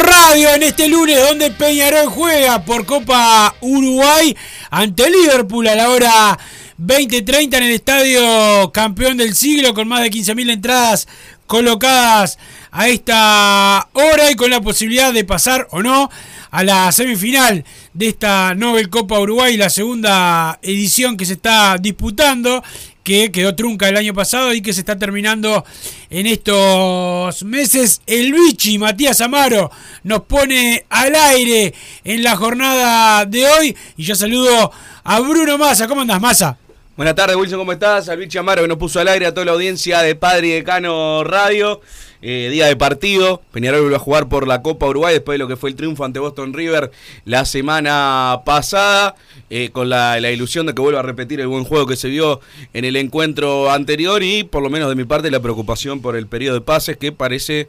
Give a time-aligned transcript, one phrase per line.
[0.00, 4.36] Radio en este lunes donde Peñarol juega por Copa Uruguay
[4.70, 6.38] ante Liverpool a la hora
[6.78, 11.08] 20:30 en el estadio campeón del siglo con más de 15.000 entradas
[11.46, 12.38] colocadas
[12.70, 16.10] a esta hora y con la posibilidad de pasar o no
[16.50, 22.62] a la semifinal de esta Nobel Copa Uruguay, la segunda edición que se está disputando,
[23.08, 25.64] que quedó trunca el año pasado y que se está terminando
[26.10, 28.02] en estos meses.
[28.06, 29.70] El Bichi, Matías Amaro,
[30.02, 31.72] nos pone al aire
[32.04, 33.76] en la jornada de hoy.
[33.96, 34.70] Y yo saludo
[35.04, 35.88] a Bruno Massa.
[35.88, 36.58] ¿Cómo andas, Massa?
[36.98, 38.08] Buenas tardes, Wilson, ¿cómo estás?
[38.08, 41.22] Al Vichy Amaro que nos puso al aire a toda la audiencia de Padre Decano
[41.22, 41.80] Radio.
[42.20, 43.40] Eh, día de partido.
[43.52, 46.04] Peñarol vuelve a jugar por la Copa Uruguay después de lo que fue el triunfo
[46.04, 46.90] ante Boston River
[47.24, 49.14] la semana pasada.
[49.48, 52.40] eh, con la, ilusión de que vuelva a repetir el buen juego que se vio
[52.74, 54.24] en el encuentro anterior.
[54.24, 57.12] Y por lo menos de mi parte, la preocupación por el periodo de pases que
[57.12, 57.68] parece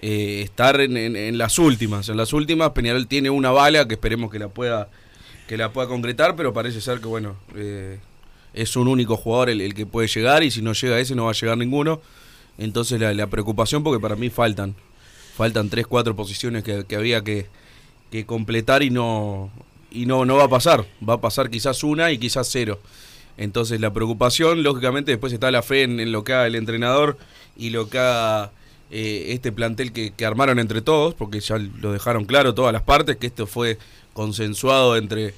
[0.00, 2.08] eh, estar en, en- las últimas.
[2.10, 4.88] En las últimas, Peñarol tiene una bala que esperemos que la pueda,
[5.48, 7.34] que la pueda concretar, pero parece ser que, bueno.
[8.58, 11.30] Es un único jugador el, que puede llegar y si no llega ese no va
[11.30, 12.00] a llegar ninguno.
[12.58, 14.74] Entonces la, preocupación porque para mí faltan,
[15.36, 17.46] faltan tres, cuatro posiciones que, había que,
[18.10, 19.50] que completar y no
[19.90, 20.84] y no, no va a pasar.
[21.08, 22.80] Va a pasar quizás una y quizás cero.
[23.36, 27.16] Entonces la preocupación, lógicamente, después está la fe en, en lo que haga el entrenador
[27.56, 28.50] y lo que haga
[28.90, 32.82] eh, este plantel que, que armaron entre todos, porque ya lo dejaron claro todas las
[32.82, 33.78] partes, que esto fue
[34.14, 35.34] consensuado entre,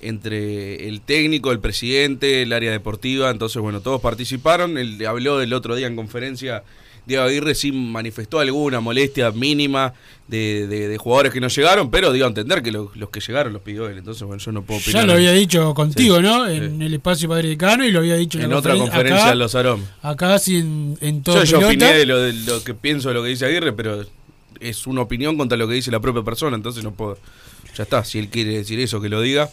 [0.00, 5.52] entre el técnico, el presidente, el área deportiva, entonces bueno, todos participaron, él habló el
[5.52, 6.62] otro día en conferencia,
[7.06, 9.92] Diego Aguirre sí manifestó alguna molestia mínima
[10.26, 13.20] de, de- de jugadores que no llegaron, pero dio a entender que lo- los que
[13.20, 15.02] llegaron los pidió él, entonces bueno, yo no puedo opinar.
[15.02, 16.46] Ya lo había dicho contigo, Sí, ¿no?
[16.48, 16.54] sí.
[16.56, 19.32] En el espacio Padre Decano y lo había dicho en, En la otra conferen- conferencia
[19.32, 19.82] en Los Arom.
[20.02, 23.14] Acá sí en, en todo Yo, yo opiné de lo, de lo que pienso de
[23.14, 24.04] lo que dice Aguirre, pero
[24.60, 27.18] es una opinión contra lo que dice la propia persona, entonces no puedo.
[27.76, 29.50] Ya está, si él quiere decir eso, que lo diga.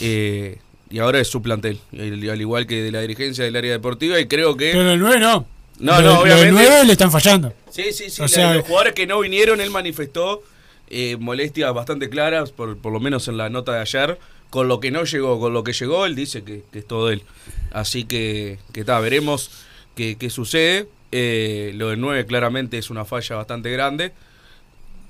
[0.00, 0.58] Eh,
[0.90, 4.18] y ahora es su plantel, al al igual que de la dirigencia del área deportiva,
[4.18, 4.70] y creo que.
[4.72, 5.46] Pero el 9 no.
[5.78, 6.50] No, Lo- no, obviamente.
[6.52, 7.52] 9 le están fallando.
[7.70, 8.20] Sí, sí, sí.
[8.20, 10.42] O la- sea- los jugadores que no vinieron, él manifestó
[10.90, 14.18] eh, molestias bastante claras, por, por lo menos en la nota de ayer.
[14.50, 17.10] Con lo que no llegó, con lo que llegó, él dice que, que es todo
[17.12, 17.22] él.
[17.70, 19.52] Así que, que está, veremos
[19.94, 20.88] qué, qué sucede.
[21.12, 24.10] Eh, lo del 9 claramente es una falla bastante grande.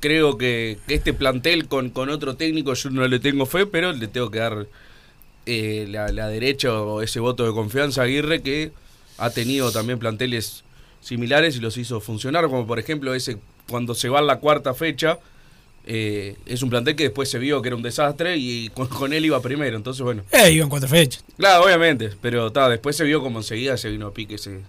[0.00, 3.92] Creo que, que este plantel con, con otro técnico yo no le tengo fe, pero
[3.92, 4.66] le tengo que dar
[5.46, 8.72] eh, la, la derecha o ese voto de confianza a Aguirre que
[9.18, 10.64] ha tenido también planteles
[11.00, 13.38] similares y los hizo funcionar, como por ejemplo ese
[13.68, 15.18] cuando se va a la cuarta fecha,
[15.86, 19.12] eh, es un plantel que después se vio que era un desastre y con, con
[19.12, 19.76] él iba primero.
[19.76, 20.24] Entonces, bueno.
[20.32, 21.24] Eh, iban cuatro fechas.
[21.36, 22.10] Claro, obviamente.
[22.20, 24.60] Pero ta, después se vio como enseguida se vino a pique ese,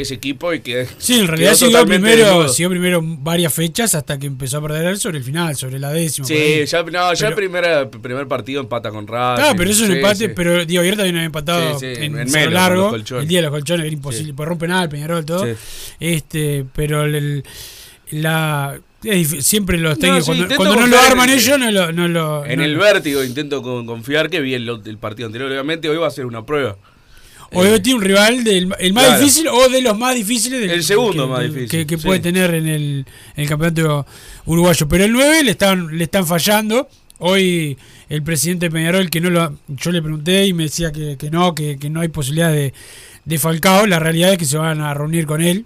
[0.00, 0.86] ese equipo y que.
[0.98, 5.18] Sí, en realidad siguió primero, siguió primero varias fechas hasta que empezó a perder sobre
[5.18, 6.26] el final, sobre la décima.
[6.28, 9.44] por Sí, ya, no, ya el primer, primer partido empata con Racing.
[9.44, 10.28] Ah, pero eso es un empate, sí.
[10.34, 13.50] pero digo, ayer también había empatado Sí, en, en menos, largo, el día de los
[13.50, 15.44] colchones, era imposible, pues rompen nada, el Peñarol, todo.
[15.46, 15.52] Sí.
[16.00, 17.44] Este, pero el, el-
[18.10, 18.78] la
[19.40, 21.92] siempre los técnicos, sí, cuando, no lo arman ellos, no lo.
[21.92, 25.50] No lo En no el vértigo intento con- confiar que vi el, el partido anterior.
[25.50, 26.76] Obviamente hoy va a ser una prueba.
[27.52, 29.20] O Eh, tiene un rival del el más claro.
[29.20, 32.04] difícil o de los más difíciles del, El segundo que, más difícil, que, que sí.
[32.06, 33.06] puede tener en el,
[33.36, 34.06] en el campeonato
[34.46, 34.88] uruguayo.
[34.88, 36.88] Pero el 9 le están, le están fallando.
[37.18, 37.78] Hoy
[38.08, 39.56] el presidente Peñarol, que no lo.
[39.68, 42.74] Yo le pregunté y me decía que, que no, que, que no hay posibilidad de,
[43.24, 43.86] de Falcao.
[43.86, 45.64] La realidad es que se van a reunir con él.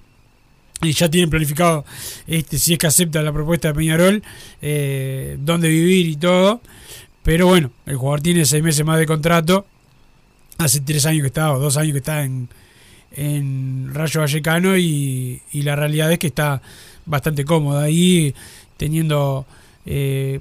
[0.82, 1.84] Y ya tienen planificado,
[2.26, 4.22] este, si es que acepta la propuesta de Peñarol,
[4.62, 6.62] eh, dónde vivir y todo.
[7.22, 9.66] Pero bueno, el jugador tiene seis meses más de contrato.
[10.60, 12.46] Hace tres años que está, o dos años que está en,
[13.12, 16.60] en Rayo Vallecano y, la realidad es que está
[17.06, 18.34] bastante cómodo ahí,
[18.76, 19.46] teniendo
[19.86, 20.40] eh,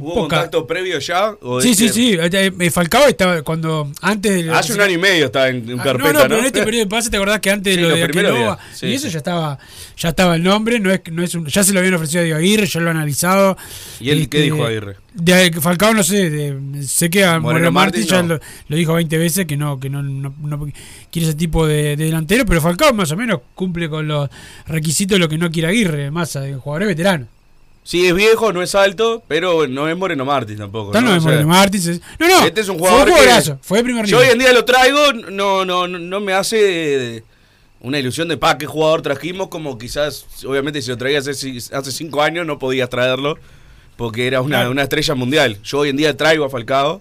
[0.00, 0.36] ¿Hubo poca...
[0.36, 1.34] contacto previo ya?
[1.40, 2.14] o Sí, sí, sí.
[2.20, 5.84] eh, eh, Falcao estaba cuando antes Hace un año y medio estaba en, en Ah,
[5.84, 6.18] carpeta, no, ¿no?
[6.20, 8.56] no, pero en este periodo de pase te acordás que antes Sí, de lo de
[8.74, 9.12] sí, y eso sí.
[9.12, 9.58] ya estaba
[9.96, 12.24] ya estaba el nombre, no es no es un- ya se lo habían ofrecido a
[12.24, 13.56] Diego Aguirre, ya lo han analizado.
[14.00, 14.96] ¿Y él qué Este, dijo Aguirre?
[15.14, 18.38] De Falcao no sé, de- sé que a Moreno Moreno Martí ya lo,
[18.68, 20.68] lo dijo 20 veces que no que no, no- no
[21.10, 24.28] quiere ese tipo de, de delantero, pero Falcao más o menos cumple con los
[24.66, 27.28] requisitos de lo que no quiere Aguirre, más de jugadores veteranos.
[27.88, 30.92] Sí, es viejo, no es alto, pero no es Moreno Martins tampoco.
[30.92, 31.78] No, no, es O sea, Moreno Martí.
[31.78, 32.44] es- No, no.
[32.44, 34.66] Este es un fue jugador que- jugadorazo, fue de primer Yo hoy en día lo
[34.66, 37.24] traigo, no, no, no, no me hace
[37.80, 41.72] una ilusión de pa, qué jugador trajimos, como quizás, obviamente si lo traía hace, ci-
[41.72, 43.38] hace cinco años no podías traerlo,
[43.96, 44.70] porque era una, Claro.
[44.72, 45.56] una estrella mundial.
[45.62, 47.00] Yo hoy en día traigo a Falcao,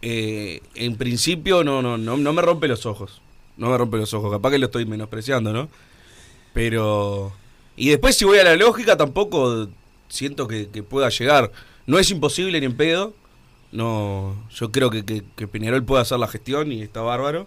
[0.00, 3.20] eh, en principio no, no, no, no me rompe los ojos,
[3.58, 5.68] no me rompe los ojos, capaz que lo estoy menospreciando, ¿no?
[6.54, 7.30] Pero...
[7.76, 9.68] Y después si voy a la lógica tampoco
[10.08, 11.50] siento que, que pueda llegar.
[11.86, 13.14] No es imposible ni en pedo.
[13.72, 17.46] No, yo creo que, que, que Peñarol puede hacer la gestión y está bárbaro.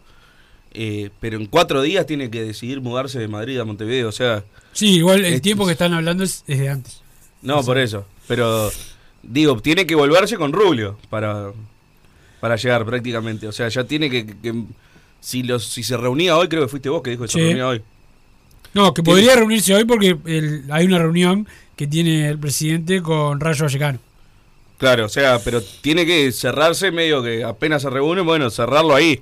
[0.74, 4.08] Eh, pero en cuatro días tiene que decidir mudarse de Madrid a Montevideo.
[4.10, 4.44] O sea,
[4.74, 7.02] Sí, igual el tiempo que están hablando es, es de antes.
[7.42, 8.06] no, por eso.
[8.28, 8.72] Pero
[9.24, 11.52] digo, tiene que volverse con Rubio para,
[12.40, 13.48] para llegar prácticamente.
[13.48, 14.26] O sea, ya tiene que...
[14.26, 14.64] que- que-
[15.24, 17.38] si, los, si se reunía hoy, creo que fuiste vos que dijo que Sí.
[17.38, 17.84] se reunía hoy.
[18.74, 23.40] No, que podría reunirse hoy porque el- hay una reunión que tiene el presidente con
[23.40, 24.00] Rayo Vallecano.
[24.78, 29.22] Claro, o sea, pero tiene que cerrarse medio que apenas se reúne, bueno, cerrarlo ahí.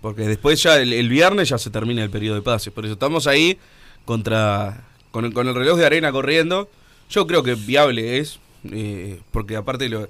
[0.00, 2.72] Porque después ya el, el viernes ya se termina el periodo de pases.
[2.72, 3.56] Por eso estamos ahí
[4.04, 4.82] contra
[5.12, 6.68] con el, con el reloj de arena corriendo.
[7.08, 8.38] Yo creo que viable es,
[8.70, 10.08] eh, porque aparte lo-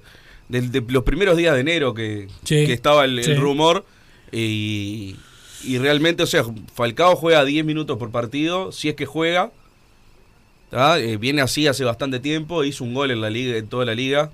[0.48, 3.84] del- de, los primeros días de enero que, Sí, que estaba el, rumor
[4.32, 5.16] eh, y,
[5.64, 6.44] y realmente, o sea,
[6.74, 9.50] Falcao juega 10 minutos por partido, si es que juega.
[10.72, 13.94] Eh, viene así hace bastante tiempo, hizo un gol en la liga, en toda la
[13.94, 14.30] liga.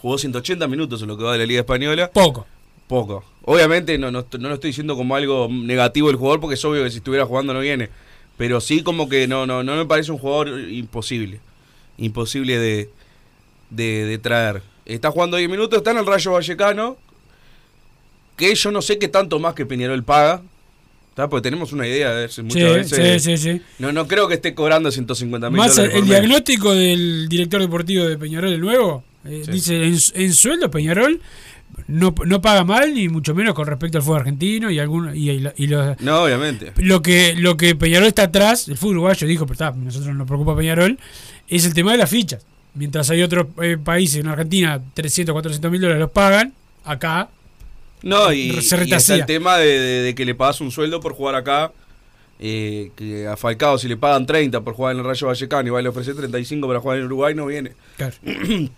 [0.00, 2.10] Jugó 180 minutos en lo que va de la Liga Española.
[2.12, 2.46] Poco.
[2.88, 3.24] Poco.
[3.44, 6.84] Obviamente no, no, no lo estoy diciendo como algo negativo el jugador, porque es obvio
[6.84, 7.88] que si estuviera jugando no viene.
[8.36, 11.40] Pero sí como que no, no, no me parece un jugador imposible.
[11.98, 12.90] Imposible de,
[13.70, 14.62] de, de traer.
[14.84, 16.96] Está jugando 10 minutos, está en el Rayo Vallecano.
[18.36, 20.42] Que yo no sé qué tanto más que Peñarol paga.
[21.14, 21.28] ¿Tá?
[21.28, 23.22] Porque tenemos una idea de eso muchas Sí, veces.
[23.22, 23.62] sí, sí, sí.
[23.78, 25.94] No, no creo que esté cobrando 150 mil Más el, dólares.
[25.96, 26.10] el mes.
[26.10, 31.20] diagnóstico del director deportivo de Peñarol, el nuevo, eh, dice, en, en sueldo Peñarol
[31.88, 35.30] no, no paga mal, ni mucho menos con respecto al fútbol argentino y, algún, y,
[35.30, 36.72] y- y los, No, obviamente.
[36.76, 40.26] lo que lo que Peñarol está atrás, el fútbol uruguayo dijo, pero está, nosotros nos
[40.26, 40.98] preocupa Peñarol,
[41.48, 42.44] es el tema de las fichas.
[42.74, 46.52] Mientras hay otros eh, países, en Argentina, 300, 400 mil dólares los pagan,
[46.84, 47.28] acá
[48.02, 51.00] No, y, Se y está el tema de, de- de que le pagas un sueldo
[51.00, 51.72] por jugar acá.
[52.44, 55.70] eh, que a Falcao, si le pagan 30 por jugar en el Rayo Vallecano y
[55.70, 57.72] va a le ofrecer 35 para jugar en Uruguay, no viene.
[57.96, 58.14] claro.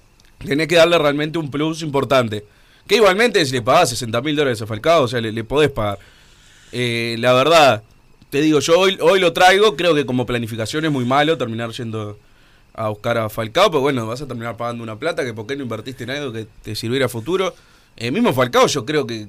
[0.44, 2.44] Tenés que darle realmente un plus importante.
[2.86, 5.70] Que igualmente, si le pagás 60 mil dólares a Falcao, o sea, le, le podés
[5.70, 5.98] pagar.
[6.72, 7.82] Eh, la verdad,
[8.28, 9.74] te digo, yo hoy, hoy lo traigo.
[9.76, 12.18] Creo que como planificación es muy malo terminar yendo
[12.74, 13.70] a buscar a Falcao.
[13.70, 15.24] Pero bueno, vas a terminar pagando una plata.
[15.24, 17.54] Que por qué no invertiste en algo que te sirviera a futuro.
[17.96, 19.28] Eh, mismo Falcao, yo creo que.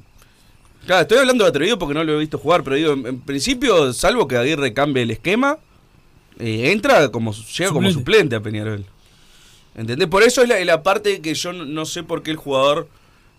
[0.86, 2.63] Claro, estoy hablando de atrevido porque no lo he visto jugar.
[2.63, 5.57] Pero digo, en, en principio, salvo que Aguirre cambie el esquema,
[6.39, 7.93] eh, entra como llega como Suplente.
[7.93, 8.86] suplente a Peñarol.
[9.75, 10.07] ¿Entendés?
[10.07, 12.88] Por eso es la, la parte que yo no, no sé por qué el jugador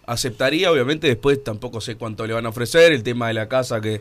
[0.06, 0.71] aceptaría.
[0.71, 2.92] Obviamente, después tampoco sé cuánto le van a ofrecer.
[2.92, 4.00] El tema de la casa que,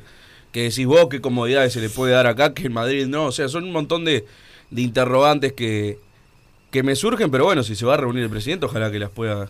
[0.51, 3.25] que decís vos, qué comodidades se le puede dar acá, que en Madrid no.
[3.25, 4.25] O sea, son un montón de,
[4.71, 5.99] de interrogantes que,
[6.71, 9.11] que me surgen, pero bueno, si se va a reunir el presidente, ojalá que las
[9.11, 9.49] pueda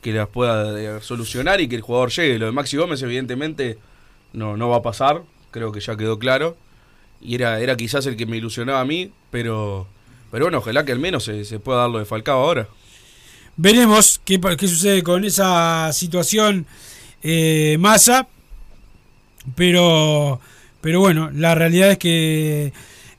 [0.00, 2.38] que las pueda eh, solucionar y que el jugador llegue.
[2.38, 3.78] Lo de Maxi Gómez, evidentemente,
[4.32, 6.56] no, no va a pasar, creo que ya quedó claro.
[7.20, 9.86] Y era, era quizás el que me ilusionaba a mí, pero,
[10.30, 12.68] pero bueno, ojalá que al menos se, se pueda dar lo de Falcao ahora.
[13.56, 16.66] Veremos qué, qué sucede con esa situación
[17.22, 17.78] eh.
[19.54, 20.40] Pero,
[20.80, 22.72] pero bueno, la realidad es que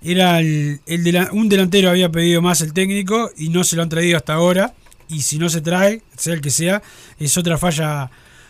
[0.04, 3.90] era el, el un delantero había pedido más el técnico y no se lo han
[3.90, 4.74] traído hasta ahora.
[5.12, 6.82] Y si no se trae, sea el que sea,
[7.20, 8.10] es otra falla,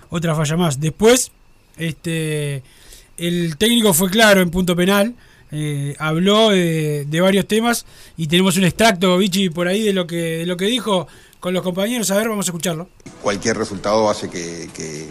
[0.10, 0.80] otra falla más.
[0.80, 1.32] Después,
[1.77, 2.63] este,
[3.18, 5.15] el técnico fue claro en punto penal.
[5.53, 10.38] eh, habló de, varios temas y tenemos un extracto, Vichy, por ahí de lo que,
[10.38, 11.08] de lo que dijo
[11.41, 12.10] con los compañeros.
[12.12, 12.88] A ver, vamos a escucharlo.
[13.22, 15.08] cualquier resultado hace que, que-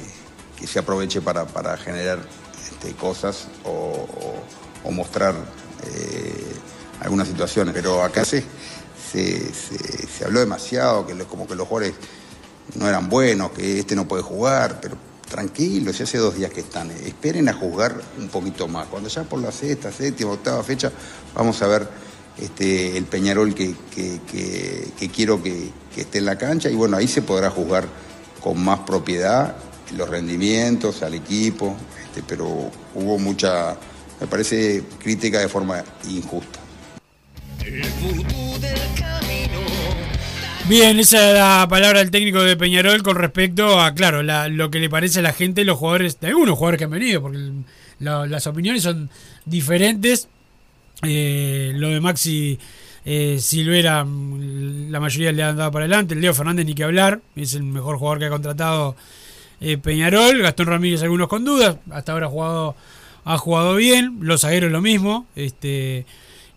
[0.67, 2.19] se aproveche para, para generar
[2.71, 4.07] este, cosas o,
[4.91, 5.35] mostrar
[5.87, 6.53] eh,
[7.01, 7.73] algunas situaciones.
[7.75, 8.45] Pero acá se,
[9.13, 11.95] se, habló demasiado, que como que los jugadores
[12.77, 14.97] no eran buenos, que este no puede jugar, pero
[15.29, 16.91] tranquilos, ya hace dos días que están.
[16.91, 18.87] Esperen a juzgar un poquito más.
[18.89, 20.91] Cuando ya por la sexta, séptima, octava fecha,
[21.35, 21.89] vamos a ver
[22.39, 26.75] este, el Peñarol que, que- que- que quiero que, que esté en la cancha y
[26.75, 27.87] bueno, ahí se podrá juzgar
[28.41, 29.57] con más propiedad
[29.97, 33.77] los rendimientos al equipo, este, pero hubo mucha,
[34.21, 36.61] me parece, crítica de forma injusta.
[40.69, 44.71] Bien, esa es la palabra del técnico de Peñarol con respecto a, claro, la- lo
[44.71, 47.39] que le parece a la gente, los jugadores, de algunos jugadores que han venido, porque
[47.99, 49.11] las opiniones son
[49.45, 50.29] diferentes.
[51.03, 52.59] Eh, lo de Maxi
[53.05, 56.15] eh, Silvera, mm, la mayoría le han dado para adelante.
[56.15, 58.95] El Leo Fernández, ni que hablar, es el mejor jugador que ha contratado
[59.61, 60.41] eh, Peñarol.
[60.41, 62.77] Gastón Ramírez, algunos con dudas, hasta ahora ha jugado,
[63.25, 64.19] ha jugado bien.
[64.21, 65.27] Los zagueros, lo mismo.
[65.35, 66.07] Este.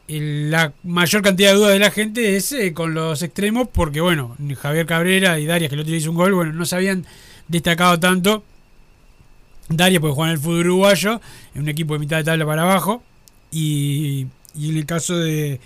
[0.08, 4.36] La mayor cantidad de dudas de la gente es eh, con los extremos, porque bueno,
[4.60, 7.06] Javier Cabrera y Darias, que el otro día hizo un gol, bueno, no se habían
[7.48, 8.44] destacado tanto.
[9.70, 11.22] Darias porque juega en el fútbol uruguayo,
[11.56, 13.02] en un equipo de mitad de tabla para abajo,
[13.50, 15.62] y, y en el caso de,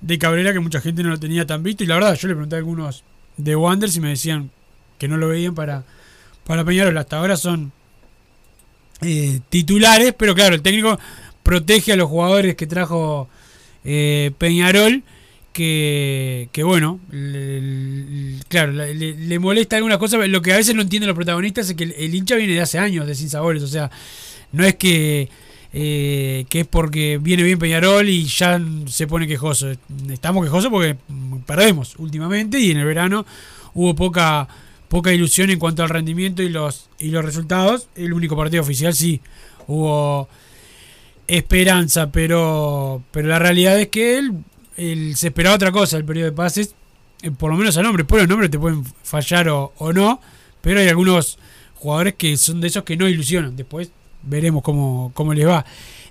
[0.00, 2.34] de Cabrera, que mucha gente no lo tenía tan visto, y la verdad, yo le
[2.34, 3.04] pregunté a algunos
[3.36, 4.50] de Wanderers y me decían
[4.98, 5.84] que no lo veían para,
[6.46, 7.72] para Peñarol, hasta ahora son
[9.02, 10.98] eh, titulares, pero claro, el técnico
[11.42, 13.28] protege a los jugadores que trajo
[13.84, 15.02] eh, Peñarol,
[15.52, 16.98] que, que bueno,
[18.48, 21.68] claro, le, le- le molesta algunas cosas, lo que a veces no entienden los protagonistas
[21.70, 23.90] es que el, el hincha viene de hace años de Sin Sabores, o sea,
[24.52, 25.28] no es que,
[25.72, 29.72] eh, que es porque viene bien Peñarol y ya se pone quejoso,
[30.10, 30.96] estamos quejosos porque
[31.46, 33.24] perdemos últimamente y en el verano
[33.74, 34.48] hubo poca
[34.88, 38.94] poca ilusión en cuanto al rendimiento y los y los resultados, el único partido oficial
[38.94, 39.20] sí
[39.66, 40.28] hubo
[41.26, 44.32] esperanza, pero pero la realidad es que él,
[44.76, 46.74] él se esperaba otra cosa el periodo de pases,
[47.22, 50.20] eh, por lo menos al nombre, por los nombres te pueden fallar o, o no,
[50.60, 51.38] pero hay algunos
[51.74, 53.90] jugadores que son de esos que no ilusionan, después
[54.22, 55.64] veremos cómo, cómo les va.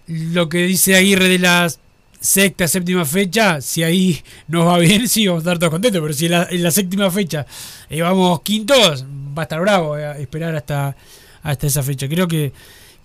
[0.08, 1.72] Lo que dice Aguirre de la
[2.20, 6.14] sexta, séptima fecha, si ahí nos va bien, sí, vamos a estar todos contentos, pero
[6.14, 7.46] si en la, en la séptima fecha
[7.90, 9.06] eh, vamos quintos,
[9.38, 10.96] va a estar bravo eh, esperar hasta,
[11.42, 12.08] hasta esa fecha.
[12.08, 12.54] Creo que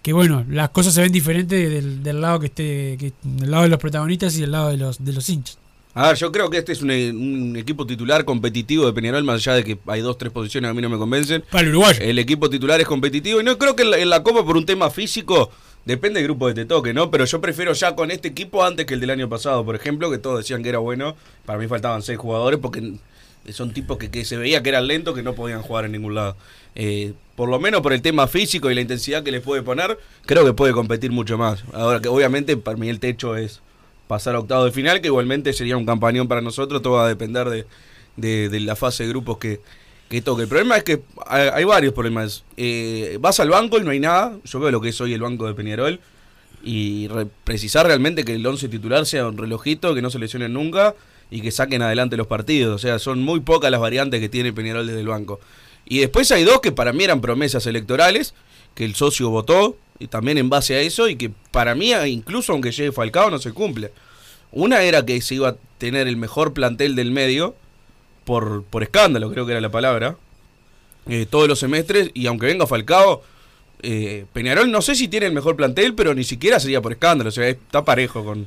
[0.03, 3.65] que bueno, las cosas se ven diferentes del, del lado que esté, que, del lado
[3.65, 5.59] de los protagonistas y del lado de los, de los hinchas.
[5.95, 9.37] A ver, yo creo que este es un, un equipo titular competitivo de Peñarol, más
[9.37, 11.43] allá de que hay dos, tres posiciones que a mí no me convencen.
[11.51, 12.01] Para el uruguayo.
[12.01, 14.57] El equipo titular es competitivo y no creo que en la, en la Copa por
[14.57, 15.51] un tema físico
[15.85, 17.11] depende del grupo que te toque, ¿no?
[17.11, 20.11] Pero yo prefiero ya con este equipo antes que el del año pasado, por ejemplo,
[20.11, 21.17] que todos decían que era bueno.
[21.45, 22.95] Para mí faltaban seis jugadores porque
[23.53, 26.15] son tipos que, que se veía que eran lentos, que no podían jugar en ningún
[26.15, 26.37] lado.
[26.75, 29.99] Eh, por lo menos por el tema físico y la intensidad que les puede poner,
[30.27, 31.65] creo que puede competir mucho más.
[31.73, 33.61] Ahora que obviamente para mí el techo es
[34.07, 37.09] pasar a octavo de final, que igualmente sería un campañón para nosotros, todo va a
[37.09, 37.67] depender de,
[38.17, 39.61] de, la fase de grupos que,
[40.09, 40.43] que toque.
[40.43, 42.45] El problema es que hay, varios problemas.
[42.57, 44.37] Eh, vas al banco y no hay nada.
[44.45, 46.01] Yo veo lo que es hoy el banco de Peñarol.
[46.65, 50.53] Y re- precisar realmente que el 11 titular sea un relojito, que no se lesionen
[50.55, 50.95] nunca
[51.31, 52.75] y que saquen adelante los partidos.
[52.75, 55.41] O sea, son muy pocas las variantes que tiene Peñarol desde el banco.
[55.87, 58.35] Y después hay dos que para mí eran promesas electorales,
[58.75, 62.53] que el socio votó, y también en base a eso, y que para mí, incluso
[62.53, 63.93] aunque llegue Falcao, no se cumple.
[64.53, 67.55] Una era que se iba a tener el mejor plantel del medio,
[68.25, 70.17] por, por escándalo, creo que era la palabra,
[71.09, 73.23] eh, todos los semestres, y aunque venga Falcao,
[73.81, 77.29] eh, Peñarol no sé si tiene el mejor plantel, pero ni siquiera sería por escándalo,
[77.29, 78.47] o sea, está parejo con,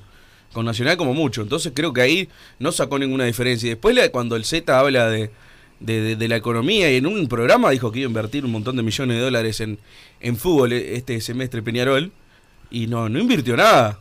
[0.54, 1.42] con Nacional como mucho.
[1.42, 2.30] Entonces creo que ahí
[2.60, 3.68] no sacó ninguna diferencia.
[3.68, 5.32] Y después cuando el Z habla de,
[5.80, 8.84] de, la economía y en un programa dijo que iba a invertir un montón de
[8.84, 9.80] millones de dólares en,
[10.20, 12.12] en fútbol este semestre Peñarol
[12.70, 14.00] y no, no invirtió nada.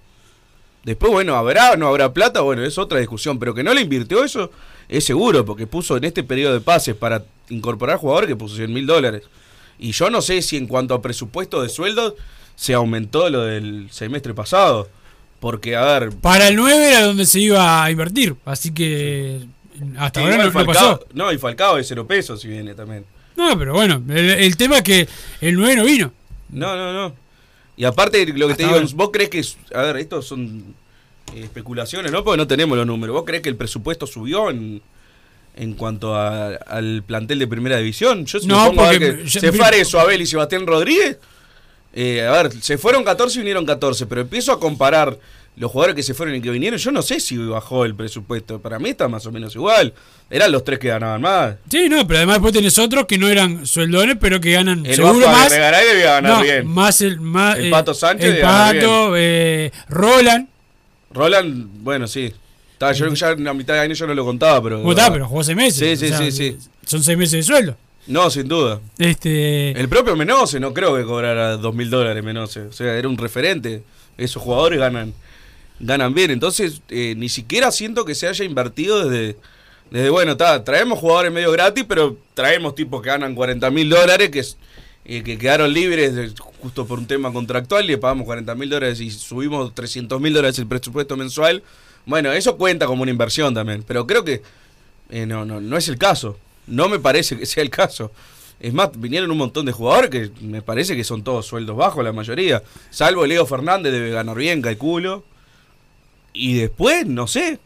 [0.85, 4.25] Después, bueno, habrá no habrá plata, bueno, es otra discusión, pero que no le invirtió
[4.25, 4.51] eso
[4.91, 8.73] es seguro, porque puso en este periodo de pases para incorporar jugadores que puso 100
[8.73, 9.23] mil dólares.
[9.79, 12.15] Y yo no sé si en cuanto a presupuesto de sueldos
[12.57, 14.89] se aumentó lo del semestre pasado.
[15.41, 16.11] Porque, a ver.
[16.13, 19.41] Para el 9 era donde se iba a invertir, así que
[19.99, 21.07] hasta ahora no, Falcao- pasó.
[21.15, 23.05] No, y Falcao de cero pesos si viene también.
[23.37, 25.09] No, pero bueno, el, el tema es que
[25.41, 26.13] el 9 no vino.
[26.51, 27.15] No, no, no.
[27.77, 28.87] Y aparte, lo que te digo, ahora.
[28.95, 29.43] vos crees que.
[29.75, 30.75] A ver, estos son
[31.35, 32.23] eh, especulaciones, ¿no?
[32.23, 33.15] Porque no tenemos los números.
[33.15, 34.83] ¿Vos crees que el presupuesto subió en,
[35.57, 38.27] en cuanto a- al plantel de primera división?
[38.27, 41.17] Yo si me No, pongo a ver porque que ya- se Suabel y Sebastián Rodríguez.
[41.93, 45.19] Eh, a ver, se fueron 14 y vinieron 14, pero empiezo a comparar
[45.57, 46.79] los jugadores que se fueron y que vinieron.
[46.79, 48.61] Yo no sé si bajó el presupuesto.
[48.61, 49.93] Para mí está más o menos igual.
[50.31, 51.57] Eran los tres que ganaban más.
[51.69, 54.95] Sí, no, pero además después tenés otros que no eran sueldones, pero que ganan El
[54.95, 55.51] seguro Vasco más.
[55.51, 56.67] Debía ganar no, bien.
[56.67, 60.49] Más el, más, El eh, Pato Sánchez El Pato, eh, Roland.
[61.13, 62.33] Roland, bueno, sí.
[62.73, 64.79] Estaba, yo ya en la mitad de año yo no lo contaba, pero.
[64.79, 65.13] ¿Cómo está?
[65.13, 65.99] Pero jugó seis meses.
[65.99, 66.59] Sí, sí, o sea, sí, sí.
[66.87, 67.77] Son seis meses de sueldo.
[68.07, 68.81] No, sin duda.
[68.99, 69.71] Este.
[69.79, 72.61] El propio Menose no creo que cobrara dos mil dólares Menose.
[72.63, 73.83] O sea, era un referente.
[74.19, 75.15] Esos jugadores ganan
[75.79, 76.31] ganan bien.
[76.31, 79.37] Entonces, eh, ni siquiera siento que se haya invertido desde,
[79.91, 84.29] desde bueno, está, traemos jugadores medio gratis, pero traemos tipos que ganan 40 mil dólares,
[84.31, 84.41] que,
[85.07, 88.69] eh, que quedaron libres de- justo por un tema contractual y le pagamos 40 mil
[88.69, 91.63] dólares y subimos 300 mil dólares el presupuesto mensual.
[92.05, 94.43] Bueno, eso cuenta como una inversión también, pero creo que
[95.11, 96.37] eh, no, no, no es el caso.
[96.71, 98.11] No me parece que sea el caso.
[98.59, 102.05] Es más, vinieron un montón de jugadores que me parece que son todos sueldos bajos,
[102.05, 102.63] la mayoría.
[102.91, 105.25] Salvo Leo Fernández, debe ganar bien, calculo.
[106.33, 107.59] Y después, no sé.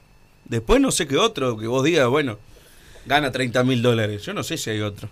[0.44, 2.38] Después no sé qué otro que vos digas, bueno,
[3.06, 4.22] gana 30 mil dólares.
[4.22, 5.08] Yo no sé si hay otro.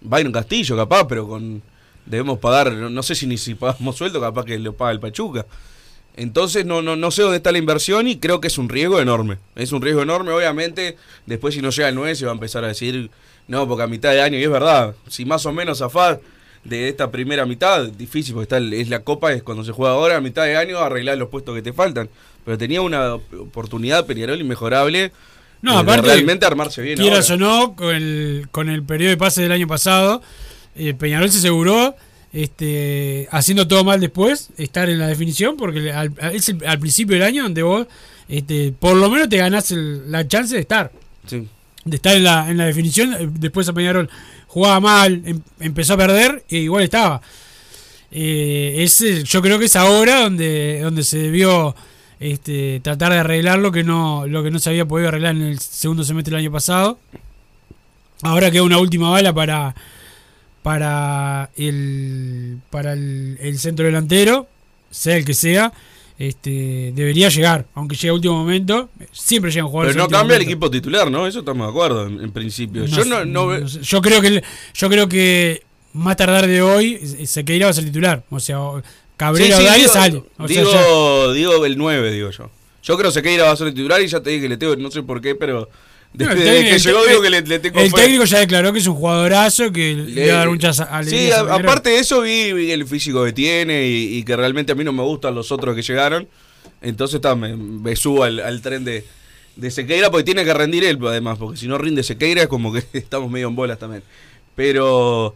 [0.00, 1.62] Byron Castillo, capaz, pero con
[2.06, 5.00] debemos pagar, no, no sé si ni si pagamos sueldo, capaz que lo paga el
[5.00, 5.46] Pachuca.
[6.16, 9.00] Entonces no, no, no sé dónde está la inversión y creo que es un riesgo
[9.00, 9.38] enorme.
[9.56, 10.96] Es un riesgo enorme, obviamente.
[11.26, 13.10] Después si no llega el 9 se va a empezar a decir,
[13.48, 16.20] no, porque a mitad de año, y es verdad, si más o menos zafar
[16.64, 20.16] de esta primera mitad, difícil, porque está es la copa, es cuando se juega ahora,
[20.16, 22.08] a mitad de año, arreglar los puestos que te faltan.
[22.44, 25.12] Pero tenía una oportunidad Peñarol inmejorable
[25.62, 26.08] No, de aparte.
[26.08, 26.98] realmente armarse bien.
[26.98, 27.46] Quieras ahora.
[27.46, 30.22] o no, con el, con el periodo de pase del año pasado,
[30.76, 31.96] eh, Peñarol se aseguró,
[32.32, 37.14] este, haciendo todo mal después, estar en la definición, porque al, es el- al principio
[37.16, 37.86] del año donde vos,
[38.28, 40.90] este, por lo menos te ganás el- la chance de estar.
[41.26, 41.46] Sí.
[41.84, 43.12] De estar en la, en la definición.
[43.14, 44.08] eh, Después a Peñarol
[44.46, 47.20] jugaba mal, em- empezó a perder, e igual estaba.
[48.10, 51.74] Eh, ese, yo creo que es ahora donde, donde se debió
[52.20, 55.42] este, tratar de arreglar lo que no lo que no se había podido arreglar en
[55.42, 56.98] el segundo semestre del año pasado.
[58.22, 59.74] Ahora queda una última bala para
[60.62, 64.46] para el para el, el centro delantero,
[64.90, 65.72] sea el que sea.
[66.18, 68.90] Este, debería llegar, aunque llegue a último momento.
[69.10, 69.94] Siempre llegan jugadores.
[69.96, 70.50] Pero no cambia el momento.
[70.52, 71.26] equipo titular, ¿no?
[71.26, 72.82] Eso estamos de acuerdo en, en principio.
[72.82, 73.80] No yo sé, no, no no sé.
[73.82, 74.44] Yo creo que el-
[74.74, 75.62] yo creo que
[75.94, 78.22] más tardar de hoy eh, Sequeira va a ser titular.
[78.30, 78.58] O sea,
[79.16, 80.22] Cabrera Sí, sí, o digo- sale.
[80.38, 82.50] O sea, ya- digo, digo el 9, digo yo.
[82.84, 84.56] Yo creo que Sequeira va a ser el titular y ya te dije que le
[84.58, 85.68] tengo, no sé por qué, pero
[86.14, 87.96] desde, el desde técnico- que llegó digo que le, le tengo el fe.
[87.96, 91.38] técnico ya declaró que es un jugadorazo que le, va a dar muchas Sí, alegrías.
[91.38, 91.60] a Peñarol.
[91.62, 94.84] aparte de eso vi, vi el físico que tiene y, y que realmente a mí
[94.84, 96.28] no me gustan los otros que llegaron.
[96.80, 99.04] Entonces está, me, me subo al, al tren de,
[99.56, 102.72] de Sequeira porque tiene que rendir él además, porque si no rinde Sequeira es como
[102.72, 104.02] que estamos medio en bolas también.
[104.54, 105.34] Pero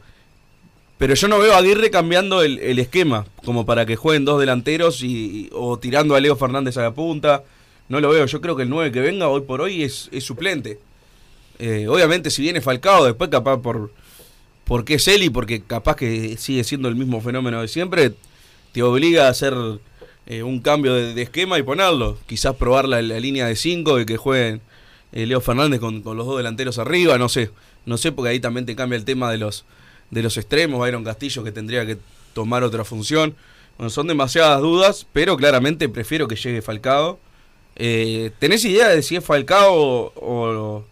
[0.98, 4.40] pero yo no veo a Aguirre cambiando el, el esquema, como para que jueguen dos
[4.40, 7.44] delanteros y, y- o tirando a Leo Fernández a la punta.
[7.88, 10.78] No lo veo, yo creo que el 9 que venga hoy por hoy es, suplente.
[11.58, 13.90] Eh, obviamente si viene Falcao, después capaz por
[14.64, 18.14] porque es él y porque capaz que sigue siendo el mismo fenómeno de siempre,
[18.72, 19.54] te obliga a hacer
[20.26, 22.18] eh, un cambio de, de esquema y ponerlo.
[22.26, 24.60] Quizás probar la, la línea de 5 y que jueguen
[25.12, 27.50] eh, Leo Fernández con, con los dos delanteros arriba, no sé.
[27.86, 29.64] No sé, porque ahí también te cambia el tema de los,
[30.10, 30.80] de los extremos.
[30.80, 31.96] Byron Castillo que tendría que
[32.34, 33.36] tomar otra función.
[33.78, 37.18] Bueno, son demasiadas dudas, pero claramente prefiero que llegue Falcao.
[37.76, 40.84] Eh, ¿Tenés idea de si es Falcao o, o,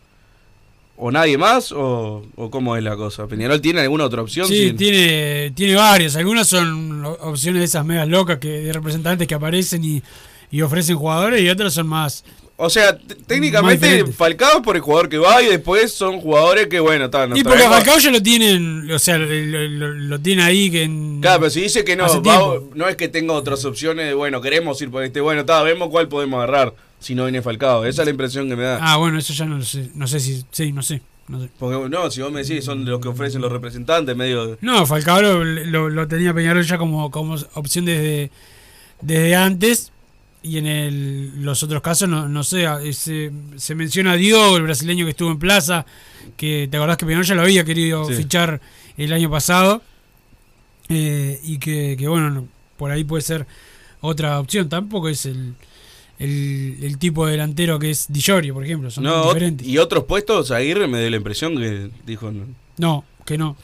[0.96, 1.72] o nadie más?
[1.72, 3.26] O, ¿O cómo es la cosa?
[3.26, 4.46] ¿Peñarol tiene alguna otra opción?
[4.46, 6.16] Sí, Sin- tiene, tiene varias.
[6.16, 10.02] Algunas son opciones de esas megas locas que de representantes que aparecen y,
[10.50, 12.24] y ofrecen jugadores y otras son más.
[12.56, 14.06] O sea, técnicamente.
[14.12, 17.36] Falcao es por el jugador que va y después son jugadores que, bueno, está, nos
[17.38, 20.84] y porque a Falcao ya lo tienen, o sea, lo, lo- lo tiene ahí que
[20.84, 24.14] en, Claro, pero si dice que no, va- no es que tenga otras opciones de,
[24.14, 27.84] bueno, queremos ir por este, bueno, está, vemos cuál podemos agarrar si no viene Falcao.
[27.84, 28.78] Esa es la impresión que me da.
[28.80, 29.90] Ah, bueno, eso ya no lo sé.
[29.94, 30.44] No sé si.
[30.52, 31.02] Sí, no sé.
[31.26, 31.50] No, sé.
[31.58, 34.56] Porque, no, si vos me decís, son los que ofrecen los representantes, medio...
[34.60, 38.30] no Falcao lo, lo- lo tenía Peñarol ya como, como opción desde,
[39.00, 39.90] desde antes.
[40.44, 44.62] Y en el- los otros casos, no, no sé, se, se menciona a Diogo, el
[44.62, 45.86] brasileño que estuvo en plaza,
[46.36, 48.14] que te acordás que Peñarol ya lo había querido Sí.
[48.14, 48.60] fichar
[48.96, 49.82] el año pasado,
[50.88, 53.46] eh, y que, que, bueno, no- por ahí puede ser
[54.00, 54.68] otra opción.
[54.68, 55.54] Tampoco es el,
[56.18, 59.66] el, el tipo de delantero que es Di Giorgio, por ejemplo, son No, diferentes.
[59.66, 62.30] y otros puestos, Aguirre me dio la impresión que dijo.
[62.30, 62.44] no,
[62.76, 63.56] No, que no.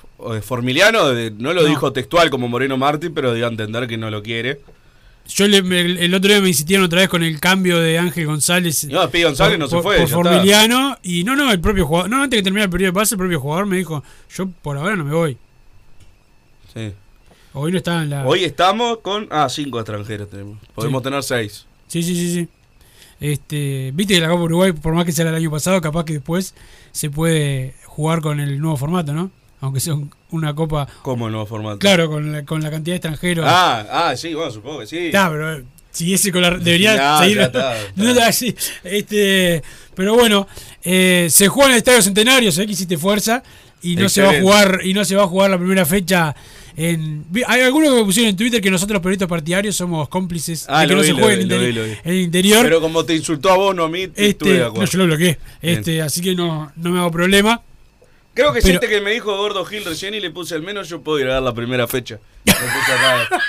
[0.42, 1.68] Formiliano no lo No.
[1.68, 4.60] dijo textual como Moreno Martín, pero dio a entender que no lo quiere.
[5.34, 5.58] Yo le-
[6.04, 8.84] el otro día me insistieron otra vez con el cambio de Ángel González.
[8.84, 10.16] No, Pi González no se fue, Por está.
[10.16, 10.98] Formiliano.
[11.02, 12.10] Y no, no, el propio jugador.
[12.10, 14.02] No, antes que termine el periodo de pase, el propio jugador me dijo:
[14.34, 15.36] Yo por ahora no me voy.
[16.74, 16.92] Sí.
[17.52, 18.26] Hoy no estaba en la.
[18.26, 19.26] Hoy estamos con.
[19.30, 20.58] Ah, cinco extranjeros tenemos.
[20.74, 21.04] Podemos Sí.
[21.04, 21.66] tener seis.
[21.88, 22.48] Sí, sí, sí, sí.
[23.20, 26.14] Este, Viste que la Copa Uruguay, por más que sea el año pasado, capaz que
[26.14, 26.54] después
[26.92, 29.30] se puede jugar con el nuevo formato, ¿no?
[29.60, 30.88] Aunque sea un- una Copa.
[31.02, 31.78] ¿Cómo el nuevo formato?
[31.78, 33.44] Claro, con la, con la cantidad de extranjeros.
[33.48, 34.98] Ah, ah, sí, bueno, supongo que sí.
[35.06, 36.50] Está, pero eh, siguiese con la.
[36.52, 37.36] Debería No, seguir.
[37.36, 37.92] ya está, está.
[37.96, 39.62] No, no, sí, este,
[39.94, 40.46] pero bueno,
[40.82, 43.42] eh, se juega en el Estadio Centenario, sé que hiciste fuerza.
[43.82, 46.36] Y no se va a jugar, y no se va a jugar la primera fecha
[46.76, 47.24] en.
[47.46, 50.88] Hay algunos que me pusieron en Twitter que nosotros periodistas partidarios somos cómplices Ah, de
[50.88, 52.62] que no vi, se juegue en, el interior.
[52.62, 54.92] Pero como te insultó a vos, no a mí, estuve este, de no, acuerdo.
[54.92, 55.38] yo lo bloqueé.
[55.62, 55.78] Bien.
[55.78, 57.62] Este, así que no, no me hago problema.
[58.40, 60.88] Creo que Pero- siente que me dijo Gordo Gil recién y le puse al menos
[60.88, 62.18] yo puedo ir a dar la primera fecha.
[62.44, 62.56] Puse
[62.92, 63.28] acá.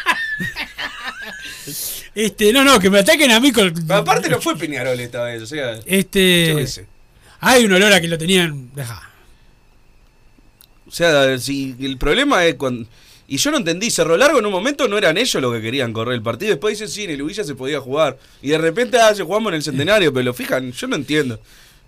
[2.14, 3.74] Este, no, no, que me ataquen a mí con.
[3.90, 5.80] Aparte no fue Peñarol esta vez, o sea.
[5.86, 6.68] Este.
[7.40, 8.70] Hay un olor a que lo tenían.
[8.76, 9.10] Deja.
[10.86, 12.90] O sea, si el problema es cuando.
[13.30, 15.94] Y yo no entendí, Cerro Largo en un momento no eran ellos los que querían
[15.94, 16.50] correr el partido.
[16.52, 18.18] Después dicen, sí, en el Ubilla se podía jugar.
[18.42, 21.40] Y de repente, ah, se jugamos en el centenario, pero lo fijan, yo no entiendo.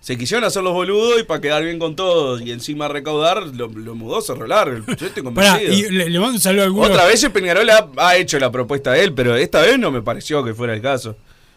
[0.04, 3.70] Se quisieron hacer los boludos y para quedar bien con todos y encima recaudar, lo,
[3.70, 4.84] lo mudó Cerro Largo.
[4.98, 5.74] Yo estoy Pará, convencido.
[5.74, 6.88] y le, le mando un saludo a alguno.
[6.90, 9.92] Otra vez el Peñarol ha, ha hecho la propuesta de él, pero esta vez no
[9.92, 11.16] me pareció que fuera el caso.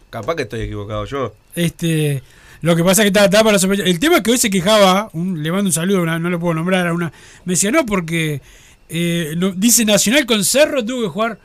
[0.09, 1.33] Capaz que estoy equivocado yo.
[1.55, 2.23] Este,
[2.61, 3.85] lo que pasa es que estaba, estaba para sospechar.
[3.85, 6.39] El tema es que hoy se quejaba, un- le mando un saludo, una- no lo
[6.39, 7.11] puedo nombrar a una.
[7.43, 8.41] Me decía, no, porque
[8.87, 11.37] eh, no- dice Nacional con Cerro tuvo que jugar.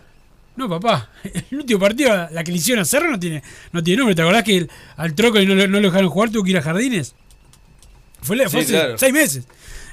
[0.57, 1.09] No, papá,
[1.51, 4.15] el último partido, la que le hicieron a Cerro no tiene, no tiene nombre.
[4.15, 6.59] ¿Te acordás que el- al troco no, lo- no lo dejaron jugar, tuvo que ir
[6.59, 7.15] a Jardines?
[8.21, 8.99] Fue, le- fue Sí, hace claro.
[8.99, 9.45] seis meses.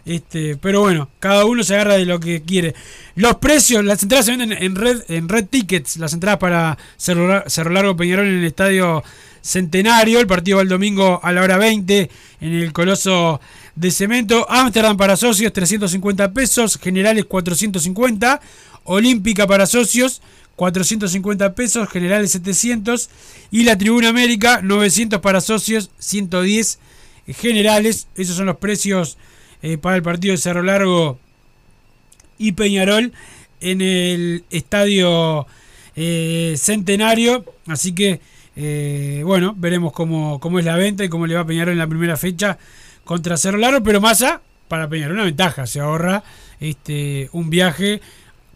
[0.05, 2.73] Este, pero bueno, cada uno se agarra de lo que quiere.
[3.15, 7.43] Los precios, las entradas se venden en red, en red tickets, las entradas para Cerro,
[7.47, 9.03] Cerro Largo Peñarol en el estadio
[9.41, 10.19] Centenario.
[10.19, 12.09] El partido va el domingo a la hora 20
[12.41, 13.39] en el Coloso
[13.75, 14.45] de Cemento.
[14.49, 18.39] Ámsterdam para socios 350 pesos, generales 450.
[18.85, 20.21] Olímpica para socios
[20.59, 23.09] 450 pesos, generales 700.
[23.49, 26.79] Y la Tribuna América 900 para socios, 110
[27.27, 28.09] generales.
[28.15, 29.17] Esos son los precios
[29.61, 31.17] eh, para el partido de Cerro Largo
[32.37, 33.13] y Peñarol
[33.61, 35.47] en el estadio
[35.95, 37.45] eh, Centenario.
[37.65, 38.19] Así que,
[38.57, 41.79] eh, bueno, veremos cómo, cómo es la venta y cómo le va a Peñarol en
[41.79, 42.57] la primera fecha
[43.05, 43.81] contra Cerro Largo.
[43.81, 45.65] Pero Massa, para Peñarol, una ventaja.
[45.65, 46.21] Se ahorra
[46.59, 48.01] este un viaje.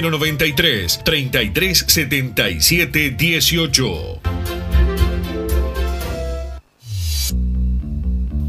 [0.00, 4.35] 093 33 77 18.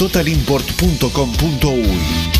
[0.00, 2.39] www.totalimport.com.uy.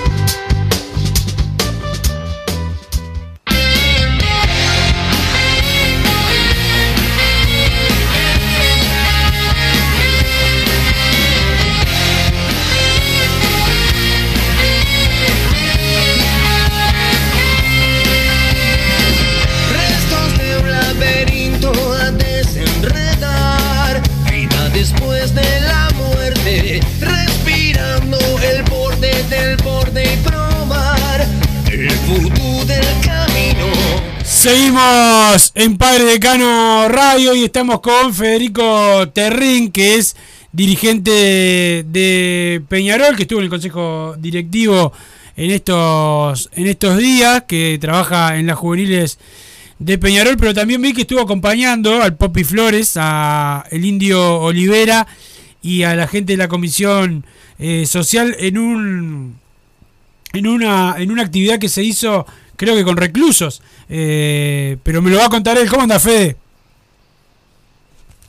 [35.53, 40.15] En Padre Decano Radio y estamos con Federico Terrín, que es
[40.51, 44.91] dirigente de, de Peñarol, que estuvo en el consejo directivo
[45.37, 49.19] en estos, en estos días, que trabaja en las juveniles
[49.77, 55.05] de Peñarol, pero también vi que estuvo acompañando al Popi Flores, a el Indio Olivera
[55.61, 57.25] y a la gente de la comisión
[57.59, 59.35] eh, social en un
[60.33, 63.61] en una en una actividad que se hizo creo que con reclusos
[63.93, 65.69] eh, pero me lo va a contar él.
[65.69, 66.37] Cómo anda Fede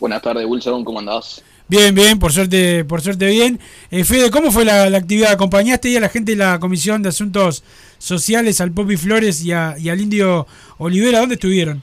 [0.01, 1.43] Buenas tardes, Wilson, ¿cómo andás?
[1.69, 2.19] bien bien.
[2.19, 3.61] Por suerte por suerte bien.
[3.91, 7.03] Eh, Fede cómo fue la, la actividad acompañaste ahí a la gente de la comisión
[7.03, 7.63] de asuntos
[7.99, 10.47] sociales al Popi Flores y, a- y al Indio
[10.79, 11.83] Olivera dónde estuvieron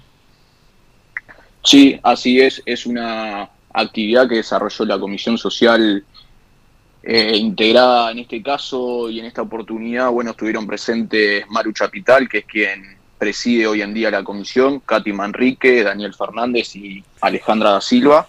[1.63, 6.03] Sí, así es, es una actividad que desarrolló la Comisión Social
[7.03, 12.39] eh, integrada en este caso y en esta oportunidad, bueno, estuvieron presentes Maru Chapital, que
[12.39, 17.81] es quien preside hoy en día la comisión, Katy Manrique, Daniel Fernández y Alejandra da
[17.81, 18.27] Silva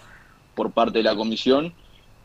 [0.53, 1.73] por parte de la comisión,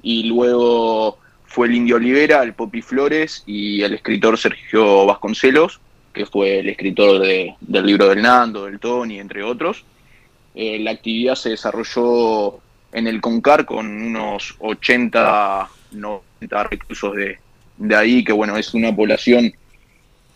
[0.03, 5.81] y luego fue el Indio Olivera, el Popi Flores y el escritor Sergio Vasconcelos,
[6.13, 9.85] que fue el escritor de- del libro del Nando, del Tony, entre otros.
[10.55, 12.59] Eh, la actividad se desarrolló
[12.93, 17.39] en el CONCAR con unos 80, 90 reclusos de,
[17.77, 19.53] de ahí, que bueno, es una población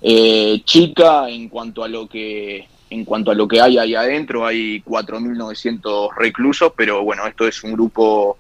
[0.03, 4.45] eh, chica en cuanto a lo que en cuanto a lo que hay ahí adentro,
[4.45, 8.37] hay 4.900 reclusos, pero bueno, esto es un grupo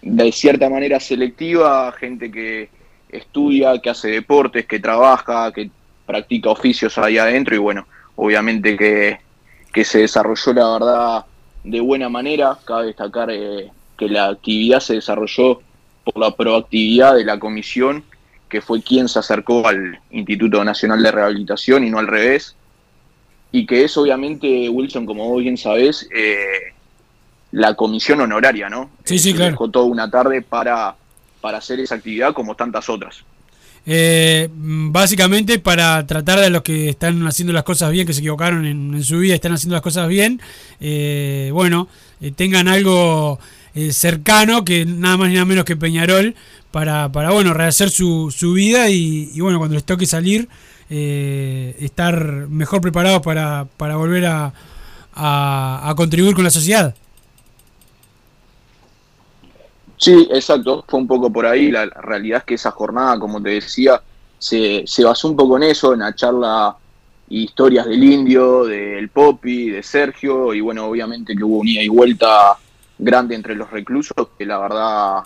[0.00, 2.70] de cierta manera selectiva, gente que
[3.10, 5.70] estudia, que hace deportes, que trabaja, que
[6.06, 9.18] practica oficios ahí adentro y bueno, obviamente que,
[9.72, 11.24] que se desarrolló la verdad
[11.64, 12.58] de buena manera.
[12.64, 15.60] Cabe destacar eh, que la actividad se desarrolló
[16.04, 18.04] por la proactividad de la comisión,
[18.50, 22.56] que fue quien se acercó al Instituto Nacional de Rehabilitación y no al revés.
[23.52, 26.74] Y que es obviamente, Wilson, como vos bien sabés, eh,
[27.52, 28.90] la comisión honoraria, ¿no?
[29.04, 29.52] Sí, sí, Se claro.
[29.52, 30.94] Dejó toda una tarde para,
[31.40, 33.24] para hacer esa actividad como tantas otras.
[33.86, 38.66] Eh, básicamente para tratar de los que están haciendo las cosas bien, que se equivocaron
[38.66, 40.40] en, en su vida, están haciendo las cosas bien,
[40.80, 41.88] eh, bueno,
[42.20, 43.38] eh, tengan algo
[43.74, 46.34] eh, cercano que nada más ni nada menos que Peñarol
[46.70, 50.48] para, para bueno, rehacer su, su vida y, bueno, cuando les toque salir,
[50.88, 54.52] eh, estar mejor preparados para, para volver a,
[55.14, 56.94] a, a contribuir con la sociedad.
[59.96, 61.70] Sí, exacto, fue un poco por ahí.
[61.70, 64.00] La realidad es que esa jornada, como te decía,
[64.38, 66.76] se, se basó un poco en eso, en la charla
[67.28, 71.88] historias del indio, del Popi, de Sergio, y bueno, obviamente que hubo un ida y
[71.88, 72.56] vuelta
[73.00, 75.22] grande entre los reclusos, que la verdad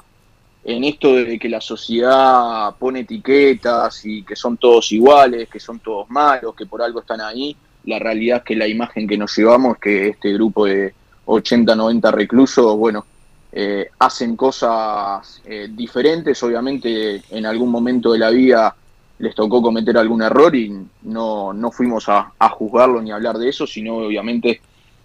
[0.64, 5.78] en esto de que la sociedad pone etiquetas y que son todos iguales, que son
[5.80, 9.36] todos malos, que por algo están ahí, la realidad es que la imagen que nos
[9.36, 10.94] llevamos que este grupo de
[11.26, 13.04] 80, 90 reclusos, bueno,
[13.52, 18.74] eh, hacen cosas eh, diferentes, obviamente en algún momento de la vida
[19.18, 23.38] les tocó cometer algún error y no, no fuimos a, a juzgarlo ni a hablar
[23.38, 24.60] de eso, sino obviamente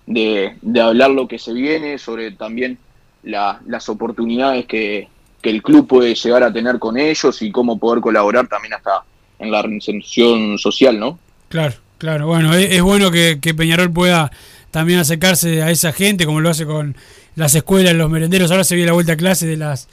[0.10, 2.78] de, de hablar lo que se viene, sobre también
[3.24, 5.08] la- las oportunidades que,
[5.41, 9.04] que el club puede llegar a tener con ellos y cómo poder colaborar también hasta
[9.39, 11.17] en la reinserción social, ¿no?
[11.48, 12.28] Claro, claro.
[12.28, 14.32] Bueno, es, bueno que, que Peñarol pueda
[14.72, 16.98] también acercarse a esa gente, como lo hace con
[17.36, 18.52] las escuelas, los merenderos.
[18.52, 19.88] Ahora se viene la vuelta a clase de las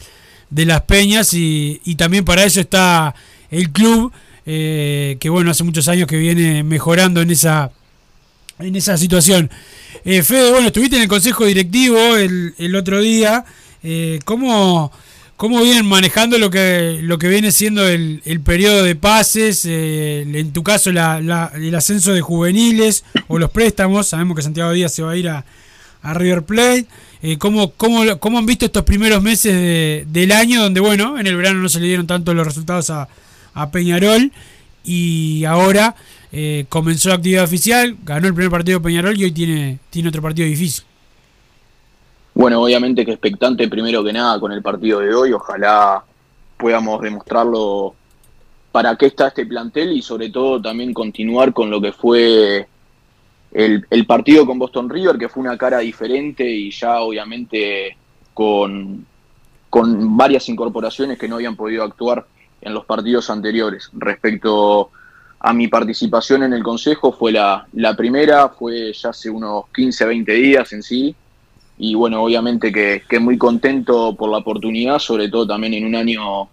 [0.48, 3.14] de las peñas y, y también para eso está
[3.50, 4.12] el club,
[4.46, 7.70] eh, que bueno, hace muchos años que viene mejorando en esa
[8.58, 9.50] en esa situación.
[10.04, 13.44] Eh, Fede, bueno, estuviste en el consejo directivo el, otro día.
[13.82, 14.92] Eh, ¿cómo,
[15.36, 19.64] ¿Cómo vienen manejando lo que lo que viene siendo el, el periodo de pases?
[19.66, 24.06] eh, en tu caso, la, la- el ascenso de juveniles o los préstamos.
[24.08, 25.44] Sabemos que Santiago Díaz se va a ir a,
[26.14, 26.86] River Plate.
[27.22, 31.26] Eh, ¿cómo, cómo, cómo han visto estos primeros meses de- del año donde, bueno, en
[31.26, 33.08] el verano no se le dieron tanto los resultados a,
[33.54, 34.30] a Peñarol
[34.84, 35.96] y ahora
[36.32, 40.08] eh, comenzó la actividad oficial, ganó el primer partido de Peñarol y hoy tiene, tiene
[40.08, 40.84] otro partido difícil.
[42.34, 46.04] Bueno, obviamente que expectante primero que nada con el partido de hoy, ojalá
[46.58, 47.94] podamos demostrarlo
[48.72, 52.68] para qué está este plantel y sobre todo también continuar con lo que fue
[53.52, 57.96] el, el partido con Boston River, que fue una cara diferente y ya obviamente
[58.34, 59.06] con,
[59.70, 62.26] con varias incorporaciones que no habían podido actuar
[62.60, 63.88] en los partidos anteriores.
[63.94, 64.90] Respecto
[65.46, 70.04] a mi participación en el Consejo, fue la, la primera, fue ya hace unos 15,
[70.04, 71.14] 20 días en sí,
[71.78, 75.94] y bueno, obviamente que, que muy contento por la oportunidad, sobre todo también en un
[75.94, 76.48] año,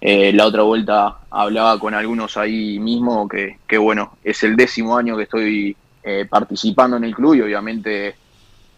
[0.00, 4.96] eh, la otra vuelta hablaba con algunos ahí mismo, que, que bueno, es el décimo
[4.96, 8.14] año que estoy eh, participando en el club y obviamente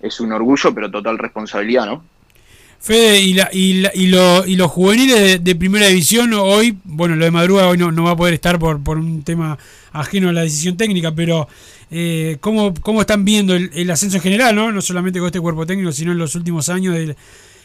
[0.01, 2.03] es un orgullo, pero total responsabilidad, ¿no?
[2.81, 7.15] Fede, y, la, y, la- y, lo- y los juveniles de, primera división hoy, bueno,
[7.15, 9.59] lo de Madruga hoy no, no va a poder estar por, por un tema
[9.93, 11.47] ajeno a la decisión técnica, pero
[11.91, 14.73] eh, ¿cómo, ¿cómo están viendo el, ascenso en general, ¿no?
[14.73, 17.17] no solamente con este cuerpo técnico, sino en los últimos años de,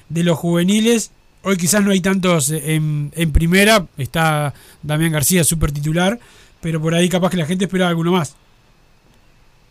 [0.09, 1.11] de los juveniles?
[1.43, 6.19] Hoy quizás no hay tantos en, en primera, está Damián García, súper titular,
[6.59, 8.35] pero por ahí capaz que la gente esperaba alguno más.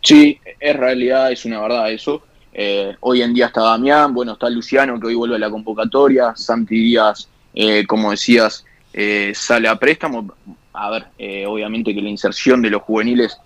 [0.03, 2.23] Sí, es realidad, es una verdad eso.
[2.57, 6.33] Eh, hoy en día está Damián, bueno, está Luciano que hoy vuelve a la convocatoria,
[6.37, 8.63] Santi Díaz, eh, como decías,
[8.93, 10.33] eh, sale a préstamo.
[10.71, 13.37] A ver, eh, obviamente que la inserción de los juveniles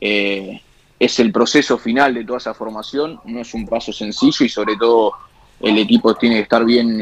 [0.00, 4.76] es el proceso final de toda esa formación, no es un paso sencillo y sobre
[4.76, 5.14] todo
[5.60, 7.00] el equipo tiene que estar bien,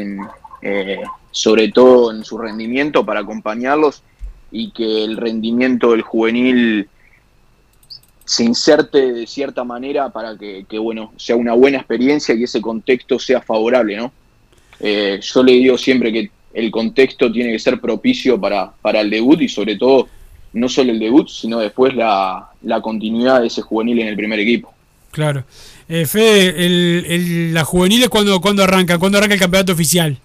[0.61, 4.03] en, sobre todo en su rendimiento para acompañarlos
[4.51, 6.89] y que el rendimiento del juvenil
[8.27, 12.59] se inserte de cierta manera para que, que, bueno, sea una buena experiencia y ese
[12.59, 14.11] contexto sea favorable, ¿no?
[14.81, 19.09] Eh, yo le digo siempre que el contexto tiene que ser propicio para, para el
[19.09, 20.09] debut y sobre todo
[20.51, 24.39] no solo el debut, sino después la, la continuidad de ese juvenil en el primer
[24.39, 24.73] equipo.
[25.11, 25.45] Claro.
[25.87, 28.97] Eh, Fede, el, el, la juvenil, ¿cuándo, ¿cuándo arranca?
[28.97, 30.17] ¿Cuándo arranca el campeonato oficial?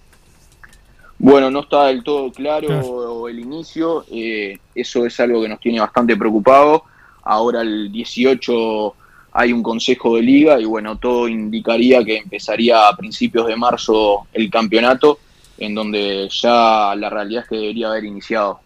[1.21, 3.29] Bueno, no está del todo claro, claro.
[3.29, 6.83] el inicio, eh, eso es algo que nos tiene bastante preocupado.
[7.23, 8.95] Ahora el 18
[9.33, 14.27] hay un consejo de liga y bueno, todo indicaría que empezaría a principios de marzo
[14.33, 15.19] el campeonato,
[15.59, 18.61] en donde ya la realidad es que debería haber iniciado.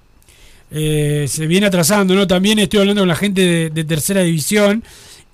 [0.71, 2.27] Eh, se viene atrasando, ¿no?
[2.27, 4.83] También estoy hablando con la gente de, de tercera división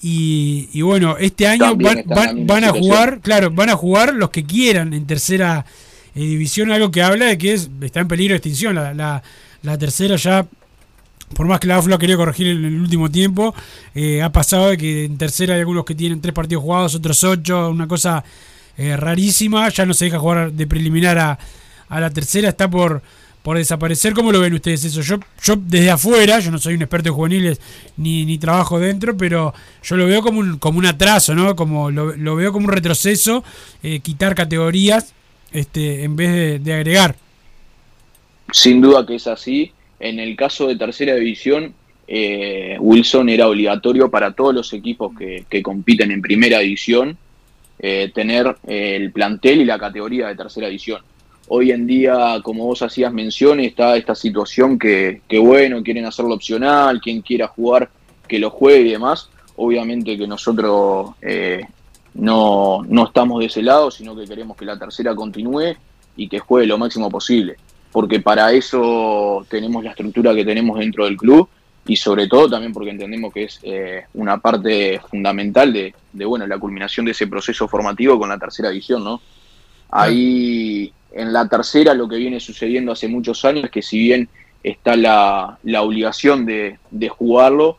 [0.03, 4.31] y, y, bueno, este año van, van, van a jugar, claro, van a jugar los
[4.31, 5.65] que quieran en tercera
[6.15, 8.75] eh, división, algo que habla de que es, está en peligro de extinción.
[8.75, 9.23] La, la,
[9.63, 10.47] la tercera ya
[11.35, 13.55] por más que la AFLO lo ha querido corregir en el último tiempo,
[13.95, 17.23] eh, ha pasado de que en tercera hay algunos que tienen tres partidos jugados, otros
[17.25, 18.25] ocho, una cosa
[18.77, 21.39] eh, rarísima, ya no se deja jugar de preliminar a,
[21.89, 23.03] a, la tercera, está por,
[23.43, 24.15] por desaparecer.
[24.15, 25.01] ¿Cómo lo ven ustedes eso?
[25.03, 27.61] Yo, desde afuera, yo no soy un experto en juveniles
[27.97, 29.53] ni, ni trabajo dentro, pero
[29.83, 31.57] yo lo veo como un, como un atraso, ¿no?
[31.57, 33.45] Como lo, veo como un retroceso,
[33.83, 35.13] eh, quitar categorías
[35.53, 37.17] este, en vez de agregar.
[38.53, 39.73] Sin duda que es así
[40.03, 41.75] en el caso de tercera división,
[42.09, 47.17] eh, Wilson era obligatorio para todos los equipos que, compiten en primera división
[47.79, 51.01] eh, tener eh, el plantel y la categoría de tercera división.
[51.49, 56.35] Hoy en día, como vos hacías mención, está esta situación que, que bueno, quieren hacerlo
[56.35, 57.89] opcional, quien quiera jugar,
[58.27, 59.29] que lo juegue y demás.
[59.57, 61.11] Obviamente que nosotros
[62.15, 65.77] no, no estamos de ese lado, sino que queremos que la tercera continúe
[66.17, 67.57] y que juegue lo máximo posible,
[67.93, 71.49] porque para eso tenemos la estructura que tenemos dentro del club
[71.87, 76.47] y sobre todo también porque entendemos que es eh, una parte fundamental de, de, bueno,
[76.47, 79.21] la culminación de ese proceso formativo con la tercera división, ¿no?
[79.91, 84.29] Ahí en la tercera lo que viene sucediendo hace muchos años es que si bien
[84.63, 87.77] está la, la obligación de, de jugarlo,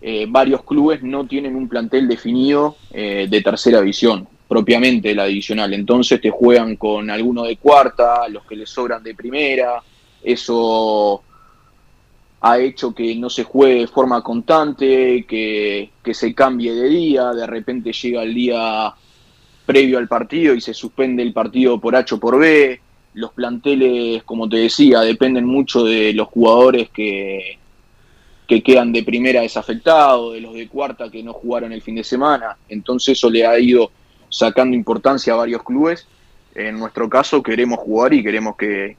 [0.00, 5.72] eh, varios clubes no tienen un plantel definido eh, de tercera división, propiamente la divisional.
[5.72, 9.82] Entonces te juegan con algunos de cuarta, los que les sobran de primera.
[10.22, 11.22] Eso
[12.42, 17.30] ha hecho que no se juegue de forma constante, que, que se cambie de día,
[17.30, 18.92] de repente llega el día
[19.64, 22.78] previo al partido y se suspende el partido por H o por B.
[23.14, 27.58] Los planteles, como te decía, dependen mucho de los jugadores que,
[28.46, 32.04] que quedan de primera desafectados, de los de cuarta que no jugaron el fin de
[32.04, 32.58] semana.
[32.68, 33.90] Entonces eso le ha ido
[34.32, 36.06] sacando importancia a varios clubes.
[36.54, 38.96] En nuestro caso queremos jugar y queremos que,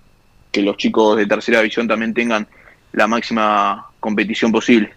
[0.52, 2.48] que los chicos de tercera división también tengan
[2.94, 4.94] la máxima competición posible.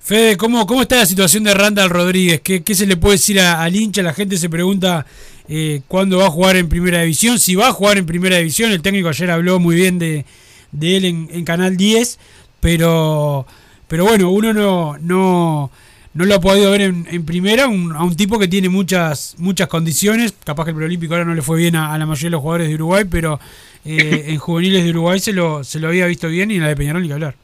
[0.00, 2.40] Fede, ¿cómo, ¿cómo está la situación de Randall Rodríguez?
[2.40, 4.02] ¿Qué, qué se le puede decir a- al hincha?
[4.02, 5.04] La gente se pregunta
[5.48, 7.40] eh, cuándo va a jugar en primera división.
[7.40, 10.24] Si va a jugar en primera división, el técnico ayer habló muy bien de,
[10.70, 12.20] de él en, en Canal 10,
[12.60, 13.46] pero,
[13.88, 15.70] pero bueno, uno no, no,
[16.16, 19.36] no lo ha podido ver en, en primera, un- a un tipo que tiene muchas,
[19.38, 20.34] muchas condiciones.
[20.44, 22.40] Capaz que el preolímpico ahora no le fue bien a, a la mayoría de los
[22.42, 23.38] jugadores de Uruguay, pero
[23.84, 26.68] eh, en juveniles de Uruguay se lo, se lo había visto bien y en la
[26.68, 27.36] de Peñarol ni que hablar.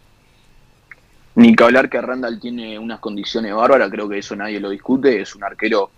[1.35, 5.21] Ni que hablar que Randall tiene unas condiciones bárbaras, creo que eso nadie lo discute,
[5.23, 5.91] es un arquero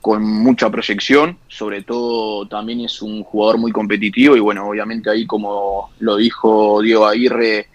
[0.00, 5.26] con mucha proyección, sobre todo también es un jugador muy competitivo y bueno, obviamente ahí
[5.26, 7.68] como lo dijo Diego Aguirre,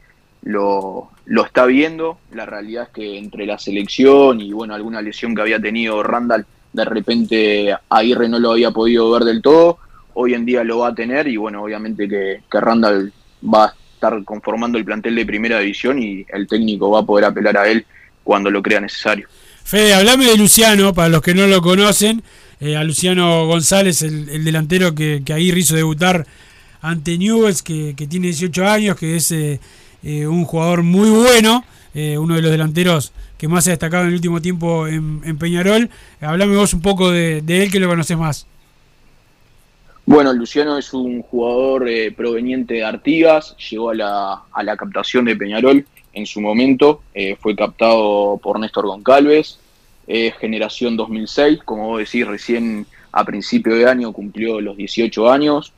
[0.43, 5.35] lo, lo está viendo, la realidad es que entre la selección y bueno, alguna lesión
[5.35, 9.79] que había tenido Randall, de repente Aguirre no lo había podido ver del todo,
[10.13, 13.11] hoy en día lo va a tener y bueno, obviamente que, que Randall
[13.43, 17.25] va a estar conformando el plantel de primera división y el técnico va a poder
[17.25, 17.85] apelar a él
[18.23, 19.27] cuando lo crea necesario.
[19.63, 22.21] Fede, hablame de Luciano, para los que no lo conocen,
[22.59, 26.27] eh, a Luciano González, el, el delantero que, que Aguirre hizo debutar
[26.81, 29.59] ante Newell's, que, que tiene 18 años, que es eh,
[30.05, 34.03] eh, un jugador muy bueno, eh, uno de los delanteros que más se ha destacado
[34.03, 35.89] en el último tiempo en, Peñarol.
[36.21, 38.45] Hablame vos un poco de, él, que lo conoces más.
[40.05, 45.25] Bueno, Luciano es un jugador eh, proveniente de Artigas, llegó a la, a la captación
[45.25, 45.83] de Peñarol
[46.13, 47.01] en su momento,
[47.39, 49.59] fue captado por Néstor Goncalves,
[50.07, 55.73] es generación 2006, como vos decís, recién a principio de año cumplió los 18 años,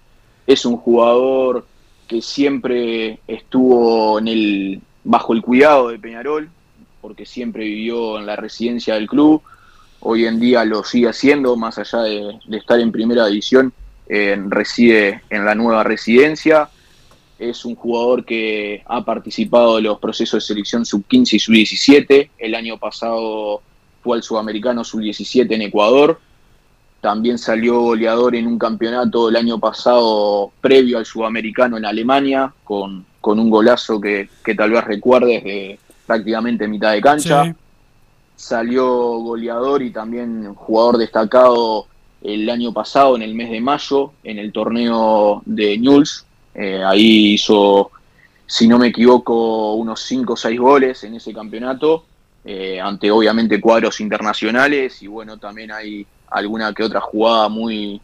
[0.45, 1.65] es un jugador
[2.07, 6.49] que siempre estuvo en el, bajo el cuidado de Peñarol,
[7.01, 9.41] porque siempre vivió en la residencia del club,
[9.99, 13.73] hoy en día lo sigue haciendo, más allá de, estar en primera división,
[14.07, 16.69] eh, reside en la nueva residencia.
[17.37, 22.29] Es un jugador que ha participado de los procesos de selección sub-15 y sub-17.
[22.37, 23.61] El año pasado
[24.01, 26.19] fue al sudamericano sub-17 en Ecuador.
[27.01, 33.05] También salió goleador en un campeonato el año pasado previo al sudamericano en Alemania, con,
[33.21, 37.45] con un golazo que, que tal vez recuerdes de prácticamente mitad de cancha.
[37.45, 37.53] Sí.
[38.35, 38.85] Salió
[39.19, 41.87] goleador y también jugador destacado
[42.21, 46.25] el año pasado, en el mes de mayo, en el torneo de Newell's.
[46.55, 47.91] Eh, ahí hizo,
[48.45, 52.05] si no me equivoco, unos 5 o 6 goles en ese campeonato,
[52.43, 58.01] eh, ante obviamente cuadros internacionales y bueno, también hay alguna que otra jugada muy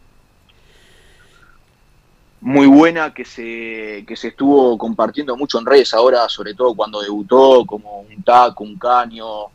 [2.44, 7.00] muy buena que se, que se estuvo compartiendo mucho en redes ahora, sobre todo cuando
[7.00, 9.46] debutó, como un taco, un caño,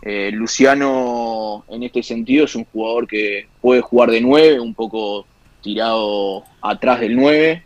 [0.00, 5.26] eh, Luciano, en este sentido, es un jugador que puede jugar de 9, un poco
[5.60, 7.62] tirado atrás del 9.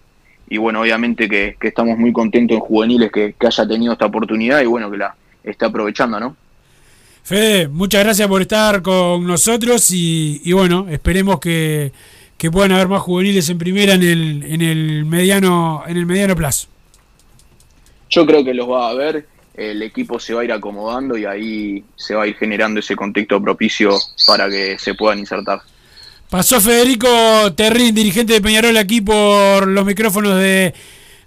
[0.49, 4.07] Y bueno, obviamente que, que estamos muy contentos en juveniles que, que, haya tenido esta
[4.07, 6.37] oportunidad y bueno, que la esté aprovechando, ¿no?
[7.23, 11.93] Fede, muchas gracias por estar con nosotros y, y bueno, esperemos que,
[12.37, 16.35] que, puedan haber más juveniles en primera en el, en el mediano, en el mediano
[16.35, 16.69] plazo.
[18.11, 21.25] Yo creo que los va a haber el equipo se va a ir acomodando y
[21.25, 25.61] ahí se va a ir generando ese contexto propicio para que se puedan insertar.
[26.31, 27.09] Pasó Federico
[27.55, 30.73] Terrín, dirigente de Peñarol, aquí por los micrófonos de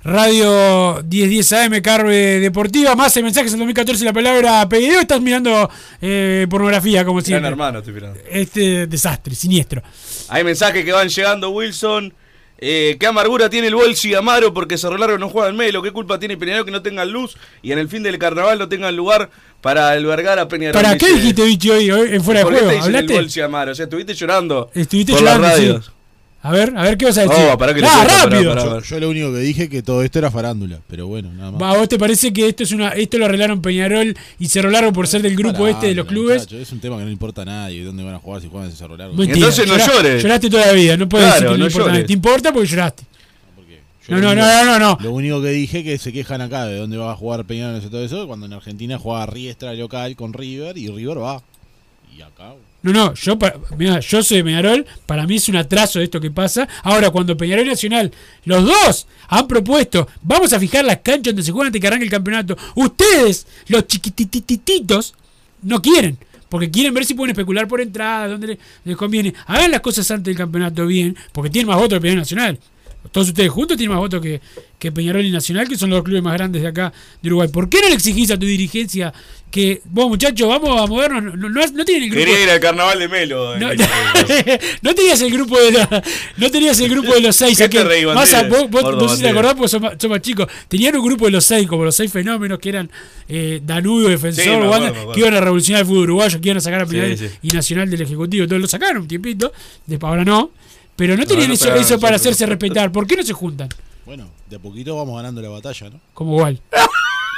[0.05, 2.95] Radio 1010 AM, Carve Deportiva.
[2.95, 4.99] Más el mensaje en 2014, la palabra pedido.
[4.99, 5.67] Estás mirando
[5.99, 7.39] eh, pornografía, como siempre.
[7.41, 8.19] Gran hermano, estoy mirando.
[8.29, 9.81] Este desastre, siniestro.
[10.29, 12.13] Hay mensajes que van llegando, Wilson.
[12.59, 15.81] Eh, ¿Qué amargura tiene el Bolsi Amaro porque Cerro Largo no juega en Melo?
[15.81, 18.69] ¿Qué culpa tiene Peñarol que no tengan luz y en el fin del carnaval no
[18.69, 20.79] tengan lugar para albergar a Peñarol?
[20.79, 22.77] ¿Para qué dijiste, bicho, hoy, hoy en fuera de ¿Por qué juego?
[22.77, 23.13] el ¿Hablaste?
[23.13, 23.71] Bolsi Amaro?
[23.71, 25.91] O sea, estuviste llorando Estuviste por llorando, las sí.
[26.45, 27.35] A ver, a ver qué vas a decir.
[27.51, 28.49] Oh, pará que le Ah, cuento, rápido.
[28.55, 31.51] pará, Yo, yo lo único que dije que todo esto era farándula, pero bueno, nada
[31.51, 31.61] más.
[31.61, 34.69] Va, ¿A vos te parece que esto es una esto lo arreglaron Peñarol y Cerro
[34.69, 36.41] Largo por ser del grupo este de los clubes?
[36.43, 38.47] muchacho, es un tema que no le importa a nadie, dónde van a jugar, si
[38.47, 39.15] juegan en Cerro Largo.
[39.15, 40.21] Mentira, Entonces no llora- llores.
[40.23, 41.91] Lloraste toda la vida, no puedes Claro, decir que no, no importa.
[41.91, 42.05] llores.
[42.07, 43.03] Te importa porque lloraste.
[44.07, 44.97] No, no, único- no, no, no.
[45.01, 47.89] Lo único que dije que se quejan acá de dónde va a jugar Peñarol y
[47.89, 51.41] todo eso, cuando en Argentina juega Riestra local con River y River va.
[52.15, 52.53] Y acá.
[52.85, 56.21] No, no, yo, pa- mirá, yo soy de Peñarol, para mí es un atraso esto
[56.21, 56.67] que pasa.
[56.83, 58.11] Ahora, cuando Peñarol Nacional,
[58.43, 62.09] los dos han propuesto, vamos a fijar las canchas donde se juega antes que el
[62.11, 62.55] campeonato.
[62.75, 65.15] Ustedes, los chiquitititos,
[65.63, 66.19] no quieren.
[66.47, 69.33] Porque quieren ver si pueden especular por entrada, donde les, conviene.
[69.47, 72.59] Hagan las cosas antes del campeonato bien, porque tienen más votos que Peñarol Nacional.
[73.11, 74.41] Todos ustedes juntos tienen más votos que,
[74.79, 76.91] que Peñarol y Nacional, que son los clubes más grandes de acá
[77.21, 77.47] de Uruguay.
[77.49, 79.13] ¿Por qué no le exigís a tu dirigencia
[79.51, 81.23] que vos, muchachos, vamos a movernos?
[81.37, 82.25] No, no, no tienen el grupo.
[82.25, 83.57] Quería ir al carnaval de Melo.
[83.57, 83.69] No,
[84.81, 86.03] no tenías el grupo de la-
[86.37, 89.01] no tenías el grupo de los seis ¿Qué te reí, más a- vos, vos- Gordo
[89.03, 91.45] no sé si te acordás porque más, sos más chico tenían un grupo de los
[91.45, 92.89] seis como los seis fenómenos que eran
[93.27, 96.57] eh, Danubio defensor Sí, acuerdo, Wanda, que iban a revolucionar el fútbol uruguayo que iban
[96.57, 97.33] a sacar a Peñarol Sí, sí.
[97.43, 99.51] y Nacional del Ejecutivo todos lo sacaron un tiempito
[99.85, 100.51] después ahora no
[100.95, 103.69] pero no tenían no eso, eso para hacerse respetar ¿por qué no se juntan?
[104.05, 105.99] Bueno, de a poquito vamos ganando la batalla, ¿no?
[106.13, 106.61] como igual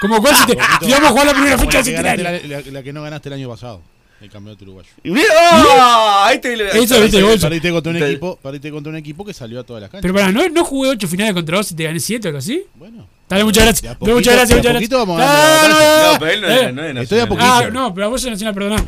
[0.01, 2.61] como cual si, te, si vamos a jugar la primera Como fecha centenario la, la-
[2.71, 3.81] la que no ganaste el año pasado,
[4.21, 4.89] el campeonato uruguayo.
[5.41, 6.25] ¡Ah!
[6.27, 9.33] Ahí te Eso, viste, vos- Perdiste contra un Te- equipo, perdiste contra un equipo que
[9.33, 10.01] salió a todas las canchas.
[10.03, 12.37] pero para no, no jugué ocho finales contra vos y te gané siete o algo
[12.39, 13.07] así Bueno.
[13.29, 13.81] Dale, muchas gracias.
[13.81, 14.89] De a Dale, poquito- muchas gracias, muchas gracias.
[14.91, 16.11] vamos Ah, batalla.
[16.13, 17.27] No, pero él no es- no es Estoy a nacional.
[17.27, 17.45] poquito.
[17.51, 18.87] Ah, no, pero vos sos nacional, perdón.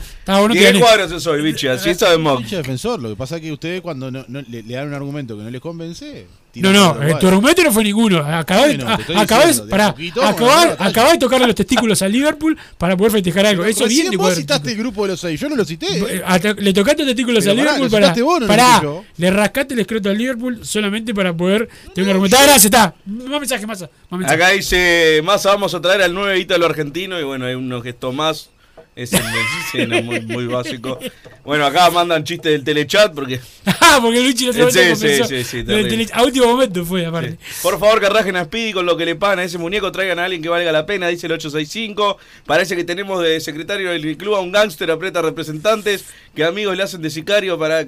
[0.51, 0.79] ¿Y que qué gané.
[0.79, 1.67] cuadro yo soy, bichi?
[1.67, 2.39] Así sabemos.
[2.41, 4.93] Hincha defensor, lo que pasa es que ustedes cuando no, no- le, le dan un
[4.93, 6.25] argumento que no les convence,
[6.55, 8.17] No, no, para eh, tu argumento no fue ninguno.
[8.19, 12.97] Acabás Bueno, acabás- diciendo, a poquito acabás- acabás de tocarle los testículos al Liverpool para
[12.97, 13.63] poder festejar algo.
[13.65, 15.85] Eso Recién bien vos citaste el grupo de los seis, yo no lo cité.
[15.99, 18.23] Eh, a- Le tocaste los testículos Pero al pará, Liverpool para.
[18.23, 19.05] vos, no yo.
[19.17, 22.37] le rascaste el escroto al Liverpool solamente para poder tener un argumento.
[22.39, 22.95] Ah, gracias, está.
[23.05, 23.91] Más mensaje, mensaje.
[24.25, 28.13] Acá dice, más vamos a traer al 9 ítalo argentino y bueno, hay unos gestos
[28.13, 28.49] más.
[28.95, 30.99] Es el muy, muy básico.
[31.45, 33.39] Bueno, acá mandan chistes del telechat porque.
[33.81, 37.37] Ah, porque Luchi no se Sí, sí, sí, sí, tele- A último momento fue, aparte.
[37.63, 39.91] Por favor, que rajen a Speedy con lo que le pagan a ese muñeco.
[39.91, 42.17] Traigan a alguien que valga la pena, dice el 865.
[42.45, 46.05] Parece que tenemos de secretario del club a un gángster, aprieta representantes.
[46.35, 47.87] Que amigos le hacen de sicario para.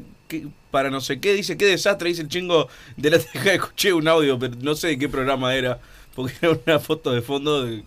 [0.72, 1.34] para no sé qué.
[1.34, 3.54] Dice qué desastre, dice el chingo de la teja.
[3.54, 5.80] Escuché un audio, pero no sé de qué programa era.
[6.16, 7.84] Porque era una foto de fondo de-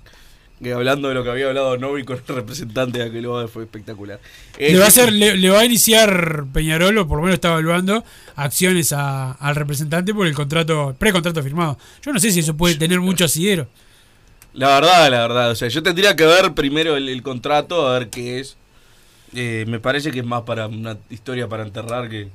[0.62, 4.20] que hablando de lo que había hablado Novi con el representante de aquel fue espectacular.
[4.58, 7.24] Eh, Le va, a sí, hacer, le, le va a iniciar Peñarol, o por lo
[7.24, 8.04] menos está evaluando,
[8.36, 11.78] acciones a- al representante por el contrato, precontrato firmado.
[12.02, 13.66] Yo no sé si eso puede tener mucho asidero.
[14.54, 15.50] La verdad, la verdad.
[15.50, 18.56] O sea, yo tendría que ver primero el, el contrato, a ver qué es.
[19.34, 22.28] Eh, me parece que es más para una historia para enterrar que,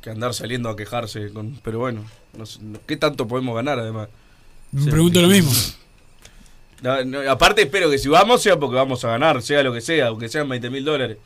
[0.00, 1.30] que andar saliendo a quejarse.
[1.30, 2.04] Con, pero bueno,
[2.36, 4.08] no sé, no- ¿qué tanto podemos ganar además?
[4.70, 5.50] Me pregunto lo mismo.
[6.82, 9.80] No, no, aparte espero que si vamos sea porque vamos a ganar, sea lo que
[9.80, 11.18] sea, aunque sean 20 mil dólares.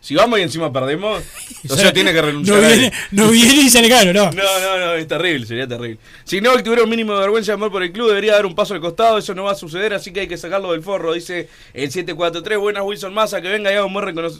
[0.00, 1.22] Si vamos y encima perdemos,
[1.68, 2.58] o sea, tiene que renunciar.
[2.60, 2.78] No a él.
[2.78, 4.30] viene, no viene y sale caro, no.
[4.30, 5.98] No, no, no, es terrible, sería terrible.
[6.24, 8.46] Si no, que tuviera un mínimo de vergüenza y amor por el club, debería dar
[8.46, 10.82] un paso al costado, eso no va a suceder, así que hay que sacarlo del
[10.84, 14.30] forro, dice el 743, buenas Wilson Massa, que venga y haga un buen recono-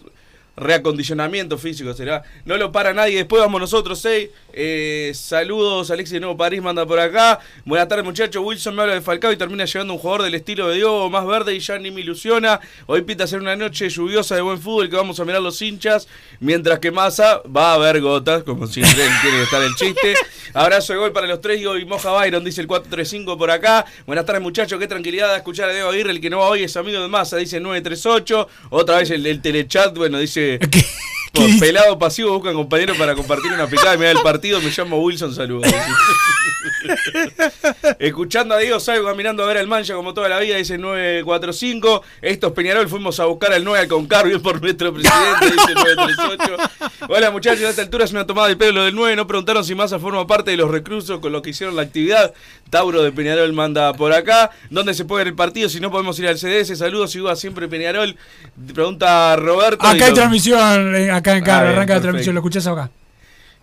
[0.58, 2.22] reacondicionamiento físico, será.
[2.44, 4.30] No lo para nadie, después vamos nosotros, seis.
[4.52, 7.38] Eh, saludos, Alexis de Nuevo París manda por acá.
[7.64, 10.68] Buenas tardes muchachos, Wilson me habla de Falcao y termina llevando un jugador del estilo
[10.68, 12.60] de Diogo, más verde y ya ni me ilusiona.
[12.86, 16.08] Hoy pinta ser una noche lluviosa de buen fútbol que vamos a mirar los hinchas,
[16.40, 20.14] mientras que Massa va a haber gotas, como siempre tiene que estar el chiste.
[20.54, 23.84] Abrazo de gol para los tres y Moja Byron, dice el 435 por acá.
[24.06, 26.64] Buenas tardes muchachos, qué tranquilidad de escuchar a Diego Aguirre, el que no va hoy
[26.64, 28.48] es amigo de Massa, dice el 938.
[28.70, 30.47] Otra vez el telechat, bueno, dice...
[30.56, 30.84] ¿Qué?
[31.38, 34.60] Por pelado pasivo buscan compañero para compartir una picada y mirar el partido.
[34.60, 35.70] Me llamo Wilson, saludos.
[37.98, 40.80] Escuchando a Diego, salgo caminando a ver al Mancha como toda la vida, dice el
[40.80, 42.02] 945.
[42.22, 46.56] Estos Peñarol fuimos a buscar al 9 al Concarvio por nuestro presidente, dice el 938.
[47.08, 49.16] Hola muchachos, a esta altura es una tomada del pelo lo del 9.
[49.16, 52.32] No preguntaron si Massa forma parte de los reclusos con los que hicieron la actividad.
[52.70, 54.50] Tauro de Peñarol manda por acá.
[54.70, 55.68] ¿Dónde se puede ver el partido?
[55.68, 56.76] Si no podemos ir al CDS.
[56.78, 58.16] Saludos, y siempre Peñarol.
[58.74, 59.86] Pregunta Roberto.
[59.86, 62.90] Acá hay lo- transmisión, eh, en carro, arranca la transmisión, lo escuchás acá.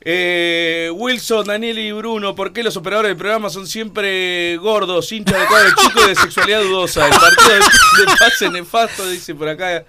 [0.08, 5.40] Eh, Wilson, Daniel y Bruno, ¿por qué los operadores del programa son siempre gordos, hinchas
[5.40, 7.06] de cuadro chico y de sexualidad dudosa?
[7.08, 9.84] El partido de, de pase nefasto, dice por acá el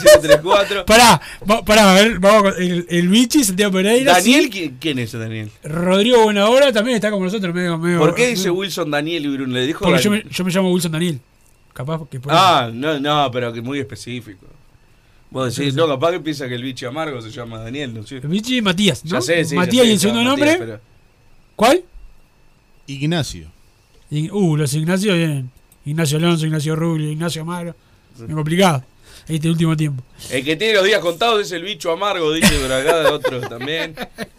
[0.00, 0.86] 734.
[0.86, 1.20] Pará,
[1.66, 4.14] pará, a ver, vamos con el, el Santiago Pereira.
[4.14, 4.50] Daniel, sí.
[4.50, 5.50] ¿quién, quién es Daniel?
[5.62, 7.76] Rodrigo Buenahora también está como nosotros, medio.
[7.76, 9.52] medio ¿Por qué dice Wilson, Daniel y Bruno?
[9.52, 10.26] ¿Le dijo Porque yo Daniel?
[10.28, 11.20] me, yo me llamo Wilson Daniel.
[11.74, 14.46] Capaz que por Ah, no, no, pero que muy específico.
[15.30, 18.00] Vos decís, no, capaz que piensa que el bicho amargo se llama Daniel, no.
[18.08, 19.10] El Vichy y Matías, ¿no?
[19.12, 20.66] Ya sé, sí, ya Matías sé, y el segundo Matías, nombre.
[20.66, 20.80] pero-
[21.56, 21.84] ¿Cuál?
[22.86, 23.48] Ignacio.
[24.10, 25.50] Uh, los Ignacio vienen.
[25.84, 27.74] Ignacio Alonso, Ignacio Rubio, Ignacio Amaro.
[28.26, 28.84] Es complicado.
[29.26, 30.02] Este último tiempo.
[30.30, 33.40] El que tiene los días contados es el bicho amargo, dice por acá, de otro
[33.42, 33.94] también.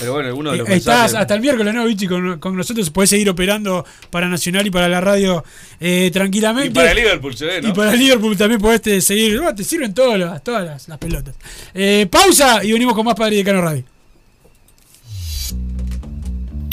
[0.00, 2.06] Pero bueno, uno de los Eh, Estás mensajes- hasta el miércoles, ¿no, Vichy?
[2.08, 5.44] Con, con nosotros podés seguir operando para Nacional y para la radio
[5.80, 6.70] eh, tranquilamente.
[6.70, 7.68] Y para el Liverpool se ve, ¿no?
[7.68, 9.40] Y para Liverpool también podés te seguir.
[9.40, 11.34] No, te sirven todas las, todas las, las pelotas.
[11.72, 13.84] Eh, pausa y venimos con más Padre de Cano Radio.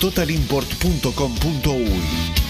[0.00, 2.49] www.totalimport.com.uy.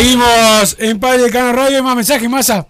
[0.00, 1.76] Seguimos en Padre de Cano Radio.
[1.76, 2.66] Hay más mensajes, masa.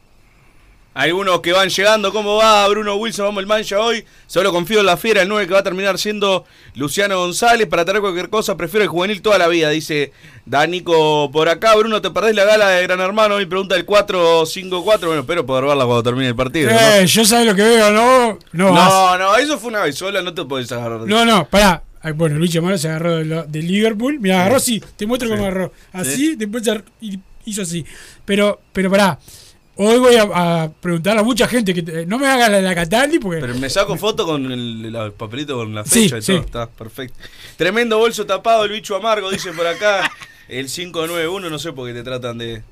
[0.94, 3.26] Algunos que van llegando, ¿cómo va Bruno Wilson?
[3.26, 4.04] Vamos el mancha hoy.
[4.26, 7.68] Solo confío en la fiera, el 9 que va a terminar siendo Luciano González.
[7.68, 10.12] Para traer cualquier cosa, prefiero el juvenil toda la vida, dice
[10.44, 11.76] Danico por acá.
[11.76, 13.40] Bruno, ¿te perdés la gala de Gran Hermano?
[13.40, 15.06] Y pregunta el 454.
[15.06, 16.68] Bueno, espero poder verla cuando termine el partido.
[16.72, 18.40] Eh, yo sabes lo que veo, ¿no?
[18.50, 19.18] No, ¿no?
[19.18, 21.02] no, eso fue una vez sola, no te podés agarrar.
[21.02, 21.84] No, no, pará.
[22.02, 24.18] Ay, Bueno, Luis Amaro se agarró de, lo- de Liverpool.
[24.20, 24.82] Mira, agarró así.
[24.96, 25.72] Te muestro cómo agarró.
[25.92, 26.36] Así, Sí.
[26.36, 26.62] después
[27.44, 27.84] hizo así.
[28.24, 29.18] Pero, pero pará.
[29.82, 30.22] Hoy voy a,
[30.64, 33.40] a preguntarle a mucha gente que te- no me haga la de la Cataldi porque.
[33.40, 36.32] Pero me saco foto con el, el papelito con la Sí, fecha y sí.
[36.32, 36.40] todo.
[36.42, 37.16] Está perfecto.
[37.56, 40.10] Tremendo bolso tapado, el bicho amargo, dice por acá.
[40.48, 42.62] El 591, no sé por qué te tratan de,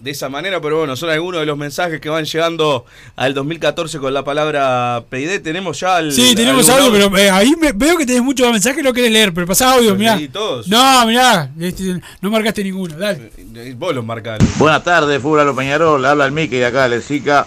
[0.00, 2.84] de esa manera, pero bueno, son algunos de los mensajes que van llegando
[3.16, 5.40] al 2014 con la palabra PID.
[5.42, 6.12] Tenemos ya el.
[6.12, 8.92] Sí, tenemos algún audio, pero eh, ahí me- veo que tenés muchos mensajes y no
[8.92, 9.34] querés leer.
[9.34, 10.18] Pero pasá audio, mirá.
[10.32, 10.66] todos.
[10.68, 11.50] No, mirá.
[11.60, 12.96] este, no marcaste ninguno.
[12.96, 13.30] Dale.
[13.76, 14.38] Vos los marcás.
[14.58, 16.04] Buenas tardes, Fútbol a los Peñarol.
[16.04, 17.46] Habla el Mickey de acá de Lesica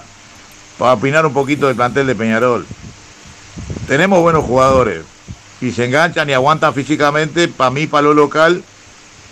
[0.78, 2.66] para opinar un poquito del plantel de Peñarol.
[3.88, 5.04] Tenemos buenos jugadores
[5.62, 7.48] y se enganchan y aguantan físicamente.
[7.48, 8.64] Para mí, para lo local,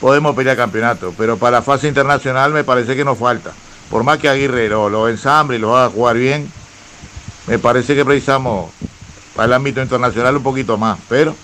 [0.02, 1.14] podemos pelear campeonato.
[1.18, 3.54] Pero para la fase internacional me parece que nos falta.
[3.90, 6.52] Por más que Aguirre lo, lo y lo haga jugar bien,
[7.48, 8.72] me parece que precisamos
[9.36, 11.00] para el ámbito internacional un poquito más.
[11.08, 11.36] Pero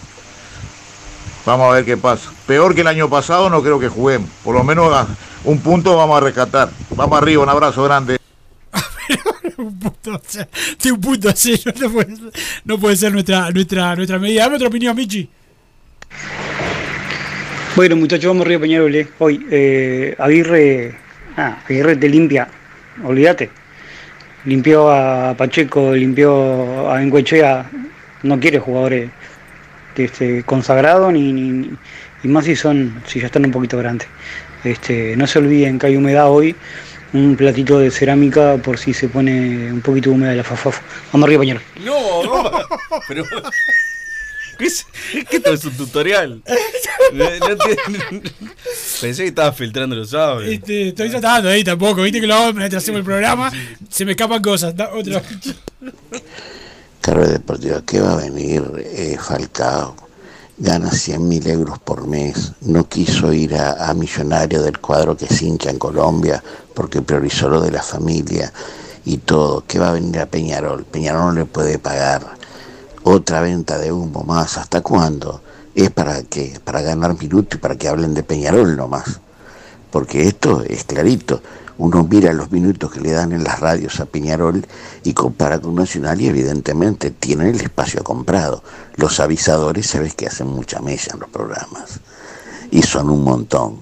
[1.45, 2.31] vamos a ver qué pasa.
[2.47, 4.29] Peor que el año pasado no creo que juguemos.
[4.43, 5.07] Por lo menos
[5.43, 6.69] un punto vamos a rescatar.
[6.89, 8.17] Vamos arriba, un abrazo grande.
[9.57, 10.47] un punto, o sea,
[10.91, 11.61] un punto así,
[12.63, 14.43] no puede ser nuestra, nuestra, nuestra medida.
[14.43, 15.29] Dame otra opinión, Michi.
[17.77, 18.95] Bueno, muchachos, vamos arriba Peñarol.
[18.95, 19.07] eh.
[19.19, 20.95] Hoy, eh, Aguirre,
[21.37, 22.47] ah, Aguirre te limpia,
[23.03, 23.51] olvídate.
[24.45, 27.69] Limpió a Pacheco, limpió a Encuechea,
[28.23, 29.11] no quiere jugadores
[29.95, 31.71] este, consagrados ni, ni-
[32.23, 34.07] y más si son, si ya están un poquito grandes.
[34.63, 36.55] Este, no se olviden que hay humedad hoy,
[37.13, 40.81] un platito de cerámica por si se pone un poquito húmeda la fafafa.
[41.13, 41.61] Vamos arriba Peñarol.
[41.85, 42.51] No, no,
[43.07, 43.23] pero.
[44.59, 44.85] ¿Qué es,
[45.29, 46.41] ¿Qué esto es un tutorial?
[47.13, 48.29] No- no entiendo.
[48.99, 50.51] Pensé que estaba filtrando los audios.
[50.51, 53.49] Este, estoy tratando ahí tampoco, viste que lo hago mientras hacemos el programa,
[53.89, 54.75] se me escapan cosas.
[54.75, 55.21] Da- otra.
[57.01, 59.95] Carrera Deportiva, ¿qué va a venir eh, Falcao?
[60.57, 62.53] Gana 100 mil euros por mes.
[62.61, 66.43] No quiso ir a, a Millonario del cuadro que se hincha en Colombia
[66.73, 68.51] porque priorizó lo de la familia
[69.05, 69.63] y todo.
[69.67, 70.83] ¿Qué va a venir a Peñarol?
[70.83, 72.36] Peñarol no le puede pagar
[73.07, 74.57] otra venta de humo más.
[74.57, 75.41] ¿Hasta cuándo?
[75.75, 79.19] Es para que para ganar minutos y para que hablen de Peñarol nomás.
[79.91, 81.41] Porque esto es clarito.
[81.77, 84.65] Uno mira los minutos que le dan en las radios a Peñarol
[85.03, 88.63] y compara con Nacional y evidentemente tienen el espacio comprado.
[88.95, 91.99] Los avisadores sabes que hacen mucha mella en los programas
[92.71, 93.81] y son un montón.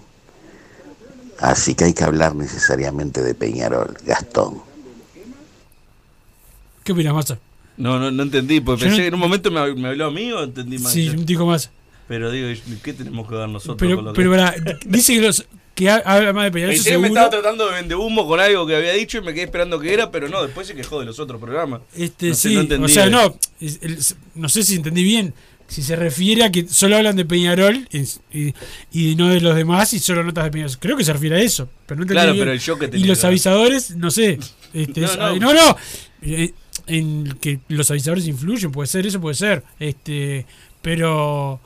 [1.39, 4.61] Así que hay que hablar necesariamente de Peñarol, Gastón.
[6.83, 7.37] ¿Qué opinas?
[7.77, 10.05] No, no, no entendí, porque Yo pensé no- que en un momento me, me habló
[10.05, 10.91] a mí o entendí mal.
[10.91, 11.71] Sí, dijo Massa.
[12.07, 12.47] Pero digo,
[12.83, 13.77] ¿qué tenemos que dar nosotros?
[13.79, 14.37] Pero, con lo pero que...
[14.37, 14.55] pará,
[14.85, 18.27] dice que, los, que ha- habla más de Peñarol, me estaba tratando de vender humo
[18.27, 20.75] con algo que había dicho y me quedé esperando que era, pero no, después se
[20.75, 21.81] quejó de los otros programas.
[21.97, 22.85] Este, No sé, sí, no entendí.
[22.85, 23.97] o sea, no, el-
[24.35, 25.33] no sé si entendí bien.
[25.67, 27.87] Si se refiere a que solo hablan de Peñarol
[28.31, 28.53] y,
[28.91, 30.77] y no de los demás y solo notas de Peñarol.
[30.77, 31.67] Creo que se refiere a eso.
[31.87, 32.41] Pero no entendí Claro, bien.
[32.45, 33.29] pero el show que Y tenía los que dar.
[33.29, 34.37] avisadores, no sé.
[34.75, 35.35] Este, No, es- no.
[35.39, 35.77] no, no.
[36.21, 36.53] Eh,
[36.87, 39.63] En que los avisadores influyen, puede ser, eso puede ser.
[39.79, 40.45] Este,
[40.81, 41.59] pero.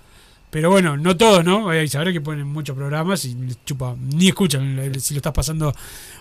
[0.50, 1.70] Pero bueno, no todos, ¿no?
[1.70, 5.76] Hay avisadores que ponen muchos programas y chupa, ni escuchan si lo estás pasando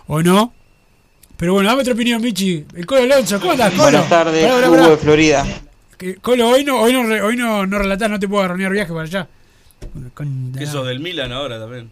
[0.06, 0.52] o no.
[1.38, 2.64] Pero bueno, dame otra opinión, Michi.
[2.74, 3.82] El Colo Alonso, ¿cómo estás, Colo?
[3.84, 5.46] Buenas tardes, Pará, pará, Hugo de Florida.
[6.20, 9.04] Colo, hoy no, hoy no, hoy no, no relatás, no te puedo agarronear viaje para
[9.04, 9.28] allá.
[10.12, 11.88] Con- Que sos del Milan ahora también.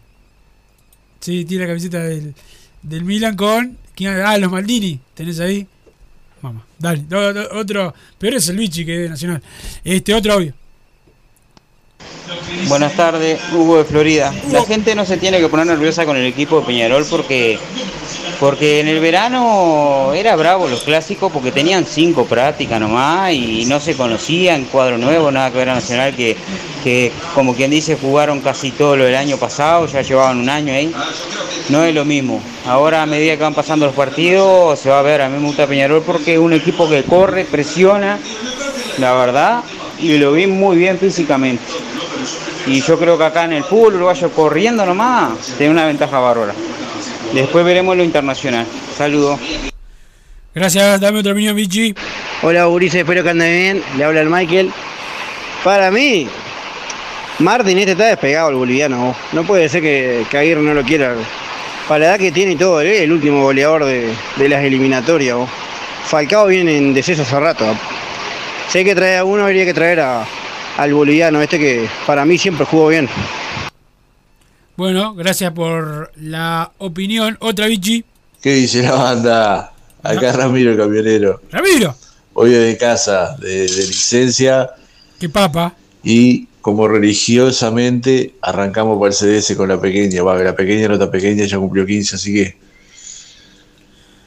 [1.20, 2.34] Sí, tiene la camiseta del,
[2.82, 3.78] del Milan con.
[3.94, 4.20] ¿quién?
[4.20, 5.00] Ah, los Maldini.
[5.14, 5.66] ¿Tenés ahí?
[6.78, 7.04] Dale.
[7.52, 7.94] otro.
[8.18, 9.42] Peor es el Vichy que es de Nacional.
[9.84, 10.52] Este, otro audio.
[12.68, 14.34] Buenas tardes, Hugo de Florida.
[14.50, 17.58] La gente no se tiene que poner nerviosa con el equipo de Peñarol porque
[18.38, 23.80] porque en el verano era bravo los clásicos porque tenían cinco prácticas nomás y no
[23.80, 26.36] se conocían, cuadro nuevo, nada que ver a Nacional que,
[26.84, 30.72] que como quien dice jugaron casi todo lo del año pasado, ya llevaban un año
[30.72, 30.92] ahí.
[31.68, 32.40] No es lo mismo.
[32.66, 35.46] Ahora a medida que van pasando los partidos se va a ver, a mí me
[35.46, 38.18] gusta Peñarol porque es un equipo que corre, presiona,
[38.98, 39.62] la verdad,
[39.98, 41.64] y lo vi muy bien físicamente.
[42.66, 46.52] Y yo creo que acá en el fútbol uruguayo corriendo nomás tiene una ventaja bárbara.
[47.40, 48.66] Después veremos lo internacional.
[48.96, 49.38] Saludos.
[50.54, 51.94] Gracias, dame otra opinión, Vichy.
[52.42, 53.82] Hola Ulises, espero que ande bien.
[53.98, 54.70] Le habla el Michael.
[55.62, 56.26] Para mí,
[57.40, 59.06] Martín este está despegado el boliviano.
[59.08, 59.16] vos.
[59.32, 61.14] No puede ser que, que Aguirre no lo quiera.
[61.86, 64.64] Para la edad que tiene y todo, él es el último goleador de, de las
[64.64, 65.36] eliminatorias.
[66.06, 67.66] Falcao viene en deceso hace rato.
[68.68, 70.24] Si hay que traer a uno, habría que traer a-
[70.78, 73.08] al boliviano este que para mí siempre jugó bien.
[74.76, 77.36] Bueno, gracias por la opinión.
[77.40, 78.04] Otra Vichy.
[78.42, 79.72] ¿Qué dice la banda?
[80.02, 81.40] Acá Ramiro el camionero.
[81.50, 81.94] Ramiro.
[82.34, 84.70] Hoy de casa, de, de licencia
[85.18, 85.74] Qué papa.
[86.04, 90.22] y como religiosamente arrancamos para el CDS con la pequeña.
[90.22, 92.58] Va, la pequeña no está pequeña, ya cumplió 15, así que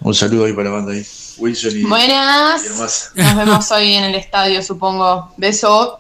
[0.02, 1.06] un saludo ahí para la banda ahí.
[1.38, 2.64] Wilson y, y Buenas.
[2.64, 3.12] demás.
[3.16, 5.32] Nos vemos hoy en el estadio, supongo.
[5.38, 6.00] Beso.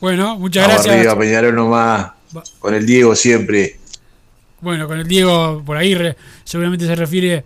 [0.00, 0.94] Bueno, muchas Vamos gracias.
[1.06, 2.12] arriba, Peñarol nomás.
[2.58, 3.78] Con el Diego siempre.
[4.60, 7.44] Bueno, con el Diego por ahí re- seguramente se refiere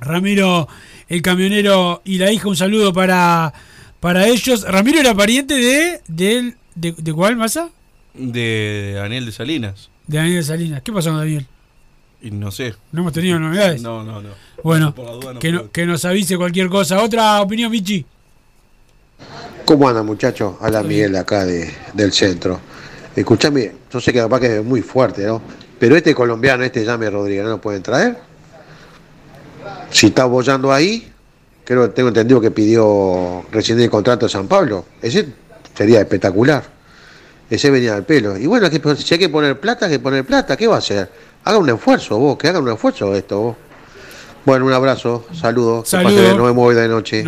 [0.00, 0.68] Ramiro,
[1.08, 2.48] el camionero y la hija.
[2.48, 3.52] Un saludo para,
[4.00, 4.64] para ellos.
[4.68, 6.00] Ramiro era pariente de.
[6.08, 7.68] ¿De, de, de cuál masa?
[8.14, 9.88] De Daniel de Salinas.
[10.06, 10.82] De Daniel Salinas.
[10.82, 11.46] ¿Qué pasó con Daniel?
[12.20, 12.74] Y no sé.
[12.92, 13.80] No hemos tenido novedades.
[13.82, 14.30] No, no, no.
[14.64, 14.94] Bueno,
[15.24, 17.00] la no que, no- que nos avise cualquier cosa.
[17.02, 18.04] Otra opinión, Michi.
[19.64, 20.54] ¿Cómo andan muchachos?
[20.60, 22.60] Habla Miguel acá de, del centro.
[23.14, 25.42] Escuchame, yo sé que capaz que es muy fuerte, ¿no?
[25.78, 28.16] Pero este colombiano, este Llame Rodríguez, ¿no lo pueden traer?
[29.90, 31.12] Si está apoyando ahí,
[31.64, 34.86] creo que tengo entendido que pidió rescindir el contrato de San Pablo.
[35.02, 35.26] Ese
[35.74, 36.62] sería espectacular.
[37.50, 38.38] Ese venía al pelo.
[38.38, 40.56] Y bueno, si hay que poner plata, hay que poner plata.
[40.56, 41.10] ¿Qué va a hacer?
[41.44, 43.56] Haga un esfuerzo vos, que haga un esfuerzo esto vos.
[44.44, 45.84] Bueno, un abrazo, saludos.
[45.84, 46.08] que Saludo.
[46.10, 47.22] pase bien, Nos vemos hoy de noche.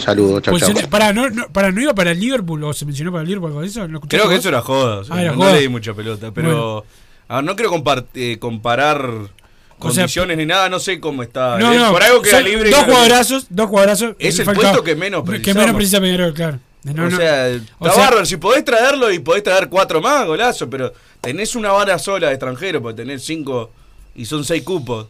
[0.00, 0.88] Saludos, chau, Pues, chau.
[0.90, 3.50] Para, no, no, para, ¿no iba para el Liverpool o se mencionó para el Liverpool
[3.50, 3.86] algo de eso?
[3.86, 4.40] ¿No escuchaste Creo que vos?
[4.40, 4.96] eso era joda.
[4.98, 5.52] o sea, Ah, era no joda.
[5.52, 6.32] le di mucha pelota.
[6.32, 6.84] Pero.
[7.28, 11.22] a ver, no quiero compar- eh, comparar O sea, condiciones ni nada, no sé cómo
[11.22, 11.56] está.
[11.58, 12.70] No, Eh, no, por algo queda son libre.
[12.70, 14.16] Dos cuadrazos, dos cuadrazos.
[14.18, 14.62] Es el Falcao.
[14.64, 15.62] puesto que menos Que precisamos.
[15.62, 16.58] menos precisa Peñarol, claro.
[16.82, 17.16] No, o no.
[17.16, 17.46] sea,
[17.78, 18.26] O está sea- bárbaro.
[18.26, 20.68] Si podés traerlo y podés traer cuatro más, golazo.
[20.68, 23.70] Pero tenés una vara sola de extranjero, porque tenés cinco
[24.16, 25.06] y son seis cupos.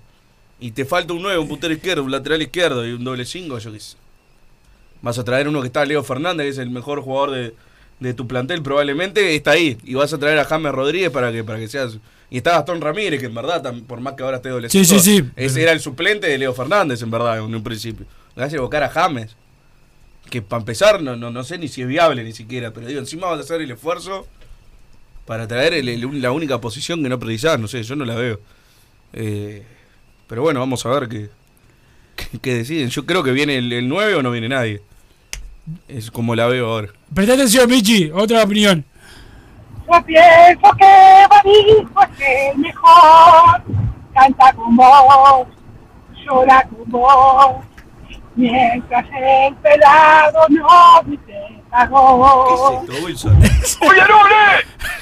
[0.60, 3.58] Y te falta un nueve, un puntero izquierdo, un lateral izquierdo y un doble cinco,
[3.58, 3.96] yo qué sé.
[5.02, 7.54] Vas a traer uno que está Leo Fernández, que es el mejor jugador de,
[8.00, 9.78] de tu plantel, probablemente está ahí.
[9.84, 11.96] Y vas a traer a James Rodríguez para que, para que seas.
[12.28, 14.84] Y está Gastón Ramírez, que en verdad, tam- por más que ahora esté doble Sí,
[14.84, 15.24] sí, sí.
[15.36, 18.04] Ese era el suplente de Leo Fernández, en verdad, en un principio.
[18.36, 19.34] Le vas a evocar a James.
[20.28, 22.70] Que para empezar, no, no, no sé ni si es viable ni siquiera.
[22.72, 24.28] Pero digo, encima vas a hacer el esfuerzo
[25.24, 27.58] para traer el- el- la única posición que no precisás.
[27.58, 28.38] No sé, yo no la veo.
[29.14, 29.64] Eh,
[30.30, 31.28] pero bueno, vamos a ver qué,
[32.14, 32.88] qué, qué deciden.
[32.88, 34.80] Yo creo que viene el, el 9 o no viene nadie.
[35.88, 36.88] Es como la veo ahora.
[37.12, 38.84] Presta atención, Michi, otra opinión.
[39.92, 43.60] Yo pienso que Barijo es el mejor,
[44.14, 45.48] canta con vos,
[46.24, 47.64] llora con vos,
[48.36, 52.86] mientras el pelado no dice cagón.
[52.88, 53.22] ¡Oye,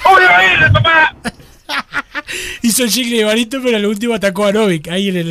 [0.05, 1.13] ¡Oye, papá!
[2.61, 4.87] Hizo el jingle de Barito, pero al último atacó a Novik.
[4.89, 5.29] Ahí en el.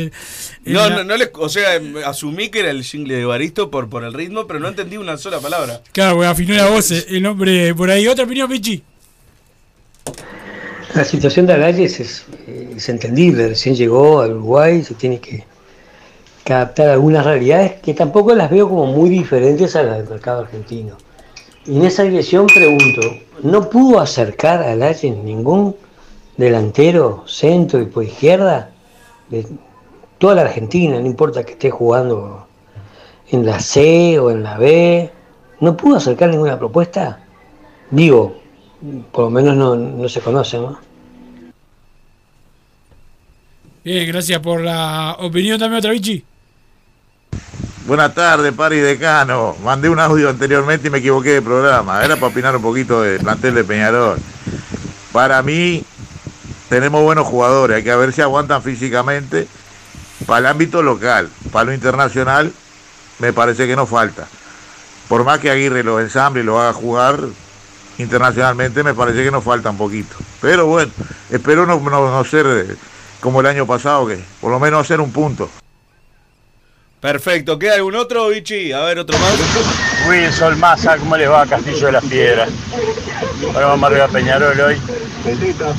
[0.65, 3.25] en No, la- no, no le, o sea, em, asumí que era el jingle de
[3.25, 5.81] Baristo por, por el ritmo, pero no entendí una sola palabra.
[5.91, 8.07] Claro, güey, afinó la voz eh, el hombre por ahí.
[8.07, 8.83] Otra opinión, Michi.
[10.95, 12.25] La situación de Agalles es,
[12.75, 15.43] es entendible, recién llegó al Uruguay, se tiene que,
[16.43, 20.09] que adaptar a algunas realidades que tampoco las veo como muy diferentes a las del
[20.09, 20.97] mercado argentino.
[21.65, 23.01] Y en esa dirección pregunto,
[23.43, 25.75] ¿no pudo acercar a Agalles ningún
[26.39, 28.69] delantero, centro y por izquierda
[29.29, 29.45] de
[30.17, 32.47] toda la Argentina, no importa que esté jugando
[33.29, 35.11] en la C o en la B?
[35.59, 37.19] ¿No pudo acercar ninguna propuesta?
[37.91, 38.39] Digo,
[39.11, 40.79] por lo menos no, no se conoce, ¿no?
[43.83, 46.23] Bien, gracias por la opinión también, otra Michi.
[47.85, 49.57] Buenas tardes, Pari Decano.
[49.61, 52.05] Mandé un audio anteriormente y me equivoqué de programa.
[52.05, 54.19] Era para opinar un poquito del plantel de Peñarol.
[55.11, 55.83] Para mí,
[56.69, 57.77] tenemos buenos jugadores.
[57.77, 59.47] Hay que ver si aguantan físicamente.
[60.25, 62.51] Para el ámbito local, para lo internacional,
[63.19, 64.27] me parece que no falta.
[65.07, 67.19] Por más que Aguirre lo ensamble y lo haga jugar
[67.97, 70.15] internacionalmente, me parece que nos falta un poquito.
[70.41, 70.91] Pero bueno,
[71.29, 72.77] espero no, no- no ser
[73.21, 75.49] como el año pasado, que por lo menos hacer un punto.
[76.99, 78.73] Perfecto, ¿queda algún otro, Vichy?
[78.73, 79.33] A ver, otro más.
[80.09, 82.49] Wilson Massa, ¿cómo les va Castillo de las Piedras?
[83.41, 84.77] Bueno, vamos arriba a Peñarol hoy.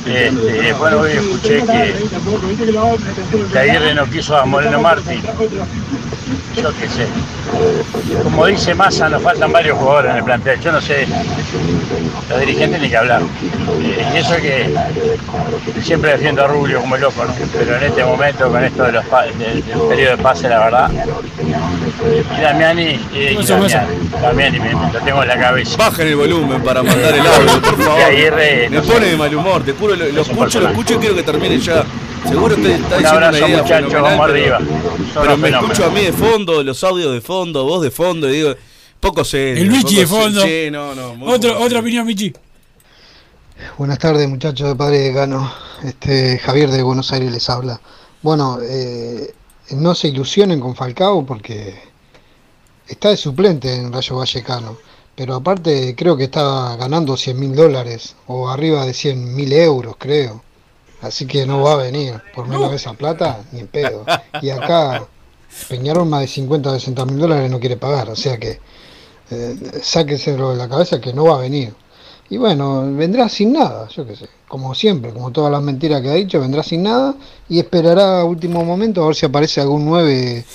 [0.05, 1.95] Este, bueno, hoy escuché que,
[3.51, 5.21] que Aguirre no quiso a Moreno Martín.
[6.55, 7.07] Yo qué sé.
[8.23, 10.59] Como dice Massa, nos faltan varios jugadores en el plantel.
[10.59, 11.07] Yo no sé,
[12.29, 13.21] los dirigentes ni que hablar.
[13.21, 14.73] Eh, Y eso que
[15.81, 17.33] siempre defiendo a Rubio como loco, ¿no?
[17.57, 19.03] pero en este momento, con esto de los
[19.37, 20.91] del, del periodo de pase, la verdad,
[22.37, 23.45] y Damiani, y, y.
[23.45, 23.73] Damiani,
[24.21, 25.77] Damiani me, me lo tengo en la cabeza.
[25.77, 28.01] Bajen el volumen para mandar el audio, por favor.
[28.69, 31.23] Me pone de mal humor, te juro, lo, lo escucho, lo escucho y quiero que
[31.23, 31.83] termine ya.
[32.27, 34.59] Seguro usted está Un diciendo abrazo, una idea muchachos, vamos pero- arriba.
[35.13, 38.29] Pero los me escucho a mí de fondo, los audios de fondo, voz de fondo,
[38.29, 38.55] y digo,
[38.99, 39.53] poco sé.
[39.53, 40.41] El Michi de fondo.
[40.41, 41.15] Sí, no, no.
[41.15, 42.33] muy Otro, otra opinión, Michi.
[43.77, 45.51] Buenas tardes, muchachos de Padre Decano.
[45.83, 47.79] Este, Javier de Buenos Aires les habla.
[48.21, 49.33] Bueno, eh,
[49.71, 51.75] no se ilusionen con Falcao porque
[52.87, 54.77] está de suplente en Rayo Vallecano.
[55.15, 59.95] Pero aparte creo que está ganando 100 mil dólares o arriba de 100 mil euros,
[59.97, 60.43] creo.
[61.01, 62.21] Así que no va a venir.
[62.33, 64.05] Por menos de esa plata, ni en pedo.
[64.41, 65.07] Y acá
[65.67, 68.09] Peñarol más de 50 o 60 mil dólares no quiere pagar.
[68.09, 68.59] O sea que
[69.31, 71.73] eh, sáquenselo de la cabeza que no va a venir.
[72.29, 76.09] Y bueno, vendrá sin nada, yo qué sé, como siempre, como todas las mentiras que
[76.09, 77.13] ha dicho, vendrá sin nada
[77.49, 80.45] y esperará a último momento a ver si aparece algún 9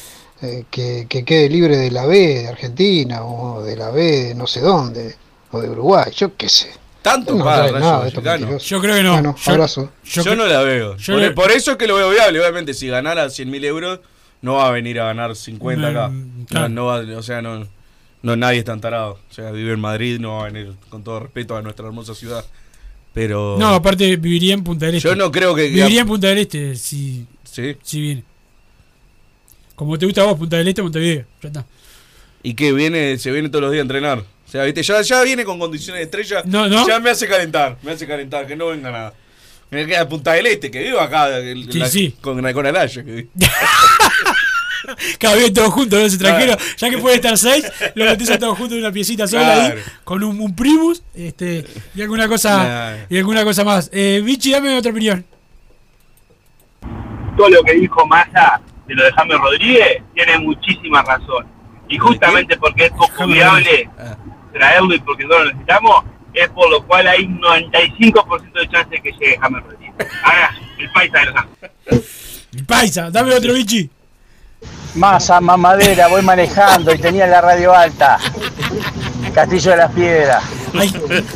[0.41, 4.35] eh, que, que quede libre de la B de Argentina o de la B de
[4.35, 5.17] no sé dónde,
[5.53, 6.71] o de Uruguay, yo qué sé.
[7.07, 8.59] Tanto No para Rayo Vallecano.
[8.59, 9.13] Yo creo que no.
[9.13, 9.93] Bueno, Yo- abrazo.
[10.05, 10.97] Yo, no la veo.
[10.97, 12.41] yo por, le- por eso es que lo veo viable.
[12.41, 14.01] Obviamente, si ganara 100 mil euros,
[14.43, 16.09] no va a venir a ganar 50 acá.
[16.09, 17.65] Mm, No, va, o sea, no,
[18.23, 19.21] no nadie es tan tarado.
[19.31, 22.13] O sea, vive en Madrid, no va a venir, con todo respeto a nuestra hermosa
[22.15, 22.45] ciudad.
[23.15, 23.57] Pero.
[23.59, 25.09] No, aparte viviría en Punta del Este.
[25.09, 27.77] Yo no creo que- Viviría en Punta del Este si, Sí.
[27.83, 28.25] si viene.
[29.75, 31.25] Como te gusta a vos, Punta del Este, Montevideo.
[31.43, 31.67] Ya está.
[32.43, 34.25] Y que viene, se viene todos los días a entrenar.
[34.47, 36.43] O sea, viste, ya, ya viene con condiciones de estrella.
[36.47, 36.87] No, no.
[36.87, 39.13] Ya me hace calentar, me hace calentar, que no venga nada.
[39.71, 42.15] Me queda Punta del Este, que vivo acá el- Sí, la- sí.
[42.21, 43.03] con, con Alaya.
[43.05, 43.31] Que vivo.
[45.19, 46.57] Cada vez todos juntos, los extranjeros.
[46.77, 47.65] Ya que puede estar seis,
[47.97, 49.75] lo metés a todos juntos en una piecita sola ahí,
[50.05, 51.65] con un, un primus este,
[51.97, 53.07] y alguna cosa Claro.
[53.11, 53.91] y alguna cosa más.
[53.93, 55.25] Eh, Vichy, dame otra opinión.
[57.37, 61.47] todo lo que dijo Massa de lo de James Rodríguez tiene muchísima razón.
[61.89, 63.89] Y justamente porque es poco viable
[64.57, 66.05] traerlo y porque no lo necesitamos,
[66.35, 69.95] es por lo cual hay un 95% de chance de que llegue James Rodríguez.
[70.23, 71.73] Ahora, el paisa de los Ángeles.
[72.55, 73.91] El paisa, dame otro Vichy.
[74.95, 78.19] Masa, mamadera, voy manejando y tenía la radio alta.
[79.35, 80.45] Castillo de las Piedras.
[80.75, 80.93] Ay,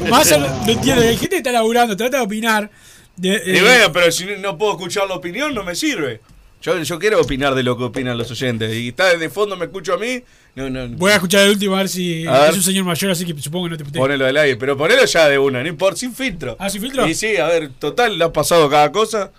[0.09, 2.71] más no entiendo, hay gente que está laburando, trata de opinar.
[3.17, 6.21] De, Y eh, bueno, pero si no puedo escuchar la opinión, no me sirve.
[6.63, 8.75] Yo, yo quiero opinar de lo que opinan los oyentes.
[8.75, 10.23] Y está de fondo, me escucho a mí.
[10.55, 12.51] No, no, voy a escuchar el último a ver si A ver.
[12.51, 14.03] es un señor mayor, así que supongo que no te puteo.
[14.03, 16.57] Ponelo al aire, pero ponelo ya de una, no importa, sin filtro.
[16.59, 17.07] Ah, sin filtro.
[17.09, 19.31] Y sí, a ver, total, le ha pasado cada cosa.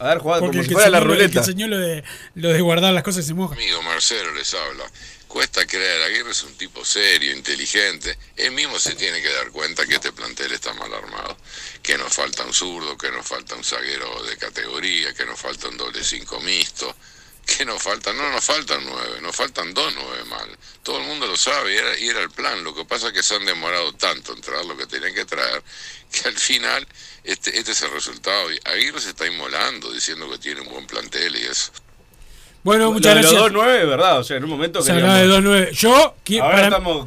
[0.00, 1.40] A ver, Juan, como si fuera la lo- el que ruleta.
[1.40, 2.04] enseñó lo de,
[2.34, 3.56] lo de guardar las cosas que se mojan.
[3.58, 4.84] Amigo Marcelo les habla.
[5.28, 8.18] Cuesta creer, Aguirre es un tipo serio, inteligente.
[8.34, 11.36] Él mismo se tiene que dar cuenta que este plantel está mal armado.
[11.82, 15.68] Que nos falta un zurdo, que nos falta un zaguero de categoría, que nos falta
[15.68, 16.96] un doble cinco mixto.
[17.46, 20.58] Que nos faltan, no nos faltan nueve, nos faltan dos nueve mal.
[20.82, 22.64] Todo el mundo lo sabe y era, era el plan.
[22.64, 25.26] Lo que pasa es que se han demorado tanto en traer lo que tenían que
[25.26, 25.62] traer
[26.10, 26.88] que al final
[27.24, 28.50] este, este es el resultado.
[28.50, 31.70] Y Aguirre se está inmolando diciendo que tiene un buen plantel y eso.
[32.68, 33.52] Bueno, muchas Lo de gracias.
[33.52, 34.18] Los 2-9, ¿verdad?
[34.18, 35.70] O sea, en un momento Se hablaba de 2-9.
[35.72, 37.06] Yo, Ahora para- estamos.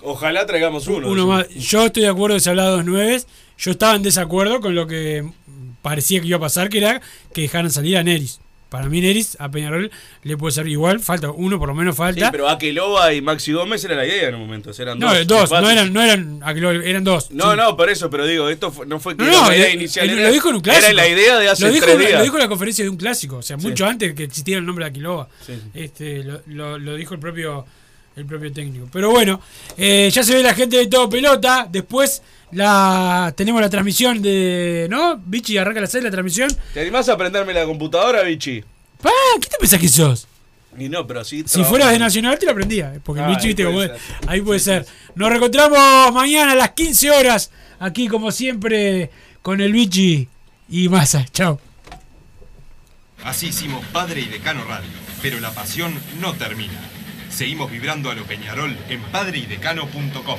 [0.00, 1.06] Ojalá traigamos uno.
[1.08, 1.48] Uno más.
[1.50, 3.26] Yo estoy de acuerdo que se hablaba de dos nueves.
[3.58, 5.24] Yo estaba en desacuerdo con lo que
[5.82, 7.00] parecía que iba a pasar, que era
[7.34, 8.40] que dejaran salir a Neris.
[8.72, 9.90] Para mí Neris a Peñarol
[10.24, 12.30] le puede ser igual, falta uno por lo menos Sí, falta.
[12.32, 14.70] pero Akeloba y Maxi Gómez era la idea en un momento.
[14.76, 15.50] Eran no, dos.
[15.50, 17.30] dos, no eran, no eran, aquello- eran dos.
[17.30, 17.56] No, sí.
[17.58, 20.08] no, por eso, pero digo, esto fue- no fue que No, la idea eh, inicial.
[20.08, 20.86] era- lo dijo en un clásico.
[20.86, 22.12] Era la idea de hace lo dijo, tres días.
[22.14, 23.66] Lo dijo en la conferencia de un clásico, o sea, Sí.
[23.66, 25.28] mucho antes que existiera el nombre de Aquilova.
[25.46, 25.70] Sí, sí.
[25.78, 27.66] Este, lo, lo- lo dijo el propio,
[28.16, 28.88] el propio técnico.
[28.92, 29.40] Pero bueno,
[29.76, 31.68] eh, ya se ve la gente de todo pelota.
[31.70, 32.22] Después
[32.52, 34.86] la tenemos la transmisión de.
[34.90, 35.16] ¿No?
[35.24, 36.50] Vichy arranca a las 6 la transmisión.
[36.74, 38.62] ¿Te animás a prenderme la computadora, Vichy?
[39.00, 39.10] ¡Pá!
[39.40, 40.28] ¿Qué te pensás que sos?
[40.78, 41.44] Y no, pero así.
[41.46, 43.80] Si fueras de Nacional te la aprendía, porque el Ah, Vichy, ahí viste, como
[44.30, 44.86] ahí puede ser.
[45.14, 49.10] Nos reencontramos mañana a las 15 horas, aquí como siempre,
[49.42, 50.28] con el Vichy
[50.68, 51.26] y Massa.
[51.32, 51.60] Chao.
[53.24, 54.88] Así hicimos Padre y Decano Radio,
[55.20, 56.80] pero la pasión no termina.
[57.30, 60.38] Seguimos vibrando a lo Peñarol en padreidecano.com.